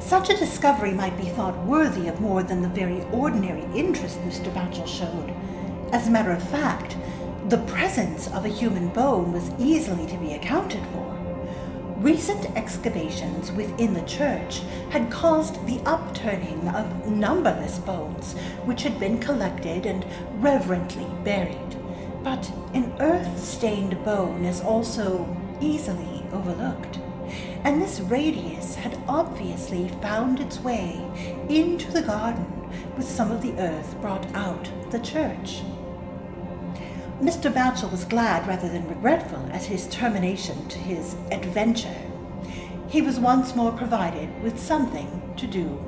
Such 0.00 0.30
a 0.30 0.38
discovery 0.38 0.92
might 0.92 1.18
be 1.18 1.26
thought 1.26 1.62
worthy 1.66 2.08
of 2.08 2.22
more 2.22 2.42
than 2.42 2.62
the 2.62 2.68
very 2.68 3.02
ordinary 3.12 3.64
interest 3.74 4.18
Mr. 4.20 4.50
Batchel 4.54 4.86
showed. 4.86 5.34
As 5.92 6.08
a 6.08 6.10
matter 6.10 6.32
of 6.32 6.48
fact, 6.48 6.96
the 7.50 7.58
presence 7.58 8.28
of 8.28 8.46
a 8.46 8.48
human 8.48 8.88
bone 8.88 9.30
was 9.34 9.50
easily 9.58 10.06
to 10.06 10.16
be 10.16 10.32
accounted 10.32 10.82
for. 10.94 11.25
Recent 11.98 12.54
excavations 12.56 13.50
within 13.50 13.94
the 13.94 14.02
church 14.02 14.60
had 14.90 15.10
caused 15.10 15.66
the 15.66 15.80
upturning 15.86 16.68
of 16.68 17.08
numberless 17.08 17.78
bones 17.78 18.34
which 18.66 18.82
had 18.82 19.00
been 19.00 19.18
collected 19.18 19.86
and 19.86 20.04
reverently 20.34 21.06
buried. 21.24 21.76
But 22.22 22.52
an 22.74 22.94
earth 23.00 23.42
stained 23.42 24.04
bone 24.04 24.44
is 24.44 24.60
also 24.60 25.26
easily 25.60 26.22
overlooked, 26.32 26.98
and 27.64 27.80
this 27.80 28.00
radius 28.00 28.74
had 28.74 28.98
obviously 29.08 29.88
found 30.02 30.38
its 30.38 30.60
way 30.60 31.00
into 31.48 31.90
the 31.90 32.02
garden 32.02 32.70
with 32.96 33.08
some 33.08 33.30
of 33.30 33.40
the 33.40 33.58
earth 33.58 33.98
brought 34.02 34.26
out 34.34 34.68
the 34.90 35.00
church. 35.00 35.62
Mr. 37.20 37.50
Batchel 37.50 37.90
was 37.90 38.04
glad 38.04 38.46
rather 38.46 38.68
than 38.68 38.86
regretful 38.88 39.48
at 39.50 39.64
his 39.64 39.88
termination 39.88 40.68
to 40.68 40.78
his 40.78 41.14
adventure. 41.30 41.96
He 42.88 43.00
was 43.00 43.18
once 43.18 43.56
more 43.56 43.72
provided 43.72 44.42
with 44.42 44.60
something 44.60 45.32
to 45.38 45.46
do. 45.46 45.82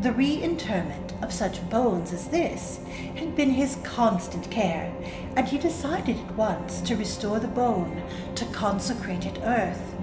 The 0.00 0.12
reinterment 0.12 1.12
of 1.20 1.30
such 1.30 1.68
bones 1.68 2.14
as 2.14 2.28
this 2.28 2.80
had 3.16 3.36
been 3.36 3.50
his 3.50 3.76
constant 3.84 4.50
care, 4.50 4.90
and 5.36 5.46
he 5.46 5.58
decided 5.58 6.16
at 6.16 6.34
once 6.36 6.80
to 6.80 6.96
restore 6.96 7.38
the 7.38 7.48
bone 7.48 8.02
to 8.34 8.46
consecrated 8.46 9.40
earth. 9.44 9.94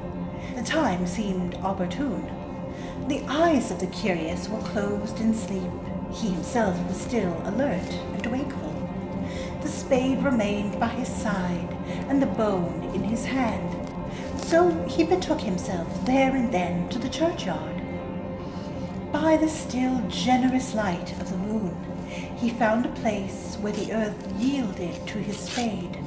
The 0.56 0.62
time 0.62 1.08
seemed 1.08 1.56
opportune. 1.56 2.30
The 3.08 3.24
eyes 3.28 3.72
of 3.72 3.80
the 3.80 3.88
curious 3.88 4.48
were 4.48 4.62
closed 4.62 5.20
in 5.20 5.34
sleep. 5.34 5.72
He 6.14 6.30
himself 6.30 6.78
was 6.88 7.02
still 7.02 7.36
alert 7.46 7.92
and 8.14 8.26
wakeful. 8.28 8.79
The 9.62 9.68
spade 9.68 10.24
remained 10.24 10.80
by 10.80 10.88
his 10.88 11.10
side, 11.10 11.76
and 12.08 12.22
the 12.22 12.28
bone 12.28 12.92
in 12.94 13.04
his 13.04 13.26
hand. 13.26 13.76
So 14.38 14.72
he 14.88 15.04
betook 15.04 15.42
himself 15.42 16.06
there 16.06 16.36
and 16.36 16.52
then 16.52 16.90
to 16.90 17.00
the 17.00 17.10
churchyard. 17.10 17.82
By 19.12 19.38
the 19.38 19.50
still 19.50 20.02
generous 20.08 20.74
light 20.74 21.12
of 21.20 21.30
the 21.30 21.38
moon, 21.38 21.76
he 22.38 22.50
found 22.50 22.86
a 22.86 22.90
place 23.02 23.58
where 23.62 23.74
the 23.74 23.92
earth 23.94 24.34
yielded 24.40 25.06
to 25.08 25.20
his 25.20 25.38
spade, 25.38 25.98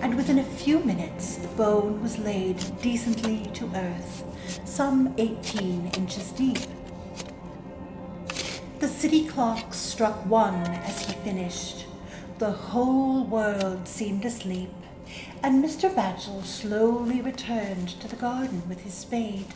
and 0.00 0.14
within 0.14 0.38
a 0.38 0.44
few 0.44 0.80
minutes 0.80 1.36
the 1.36 1.48
bone 1.48 2.02
was 2.02 2.18
laid 2.18 2.62
decently 2.82 3.46
to 3.54 3.70
earth, 3.74 4.24
some 4.64 5.14
eighteen 5.16 5.90
inches 5.96 6.32
deep. 6.32 6.58
The 8.78 8.88
city 8.88 9.26
clock 9.26 9.72
struck 9.72 10.26
one 10.26 10.54
as 10.54 11.06
he 11.06 11.12
finished, 11.14 11.85
the 12.38 12.52
whole 12.52 13.24
world 13.24 13.88
seemed 13.88 14.24
asleep, 14.26 14.72
and 15.42 15.64
Mr. 15.64 15.92
Batchel 15.94 16.44
slowly 16.44 17.22
returned 17.22 17.88
to 17.88 18.08
the 18.08 18.16
garden 18.16 18.62
with 18.68 18.80
his 18.80 18.92
spade. 18.92 19.54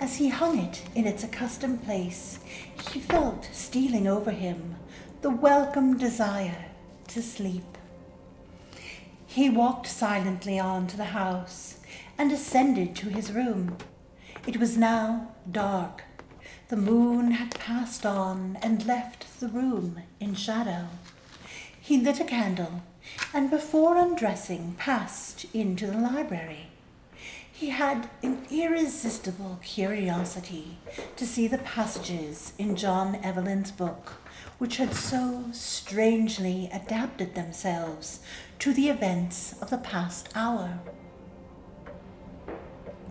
As 0.00 0.16
he 0.16 0.30
hung 0.30 0.58
it 0.58 0.82
in 0.94 1.06
its 1.06 1.22
accustomed 1.22 1.84
place, 1.84 2.38
he 2.90 3.00
felt 3.00 3.50
stealing 3.52 4.06
over 4.06 4.30
him 4.30 4.76
the 5.20 5.28
welcome 5.28 5.98
desire 5.98 6.64
to 7.08 7.20
sleep. 7.20 7.76
He 9.26 9.50
walked 9.50 9.86
silently 9.86 10.58
on 10.58 10.86
to 10.86 10.96
the 10.96 11.12
house 11.12 11.80
and 12.16 12.32
ascended 12.32 12.96
to 12.96 13.10
his 13.10 13.30
room. 13.30 13.76
It 14.46 14.56
was 14.56 14.78
now 14.78 15.34
dark. 15.50 16.04
The 16.68 16.76
moon 16.76 17.32
had 17.32 17.58
passed 17.60 18.06
on 18.06 18.58
and 18.62 18.86
left 18.86 19.38
the 19.38 19.48
room 19.48 20.00
in 20.18 20.34
shadow. 20.34 20.86
He 21.90 21.98
lit 21.98 22.20
a 22.20 22.24
candle, 22.24 22.82
and 23.34 23.50
before 23.50 23.96
undressing 23.96 24.76
passed 24.78 25.44
into 25.52 25.88
the 25.88 25.98
library. 25.98 26.68
He 27.50 27.70
had 27.70 28.08
an 28.22 28.46
irresistible 28.48 29.58
curiosity 29.60 30.78
to 31.16 31.26
see 31.26 31.48
the 31.48 31.58
passages 31.58 32.52
in 32.58 32.76
John 32.76 33.16
Evelyn's 33.24 33.72
book 33.72 34.20
which 34.58 34.76
had 34.76 34.94
so 34.94 35.46
strangely 35.50 36.70
adapted 36.72 37.34
themselves 37.34 38.20
to 38.60 38.72
the 38.72 38.88
events 38.88 39.60
of 39.60 39.70
the 39.70 39.78
past 39.78 40.28
hour. 40.36 40.78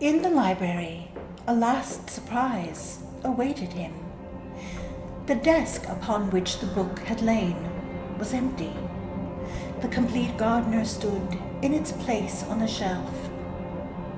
In 0.00 0.22
the 0.22 0.30
library, 0.30 1.12
a 1.46 1.54
last 1.54 2.08
surprise 2.08 3.00
awaited 3.24 3.74
him. 3.74 3.92
The 5.26 5.34
desk 5.34 5.86
upon 5.86 6.30
which 6.30 6.60
the 6.60 6.66
book 6.66 7.00
had 7.00 7.20
lain 7.20 7.79
was 8.20 8.34
empty. 8.34 8.72
The 9.80 9.88
complete 9.88 10.36
gardener 10.36 10.84
stood 10.84 11.38
in 11.62 11.72
its 11.72 11.90
place 11.92 12.44
on 12.44 12.58
the 12.58 12.68
shelf. 12.68 13.30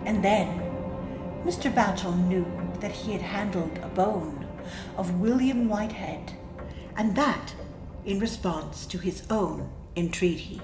And 0.04 0.22
then 0.24 0.48
Mr. 1.44 1.72
Batchel 1.72 2.26
knew 2.26 2.44
that 2.80 2.90
he 2.90 3.12
had 3.12 3.22
handled 3.22 3.78
a 3.78 3.88
bone 3.88 4.46
of 4.96 5.20
William 5.20 5.68
Whitehead, 5.68 6.32
and 6.96 7.14
that 7.14 7.54
in 8.04 8.18
response 8.18 8.86
to 8.86 8.98
his 8.98 9.22
own 9.30 9.70
entreaty. 9.94 10.60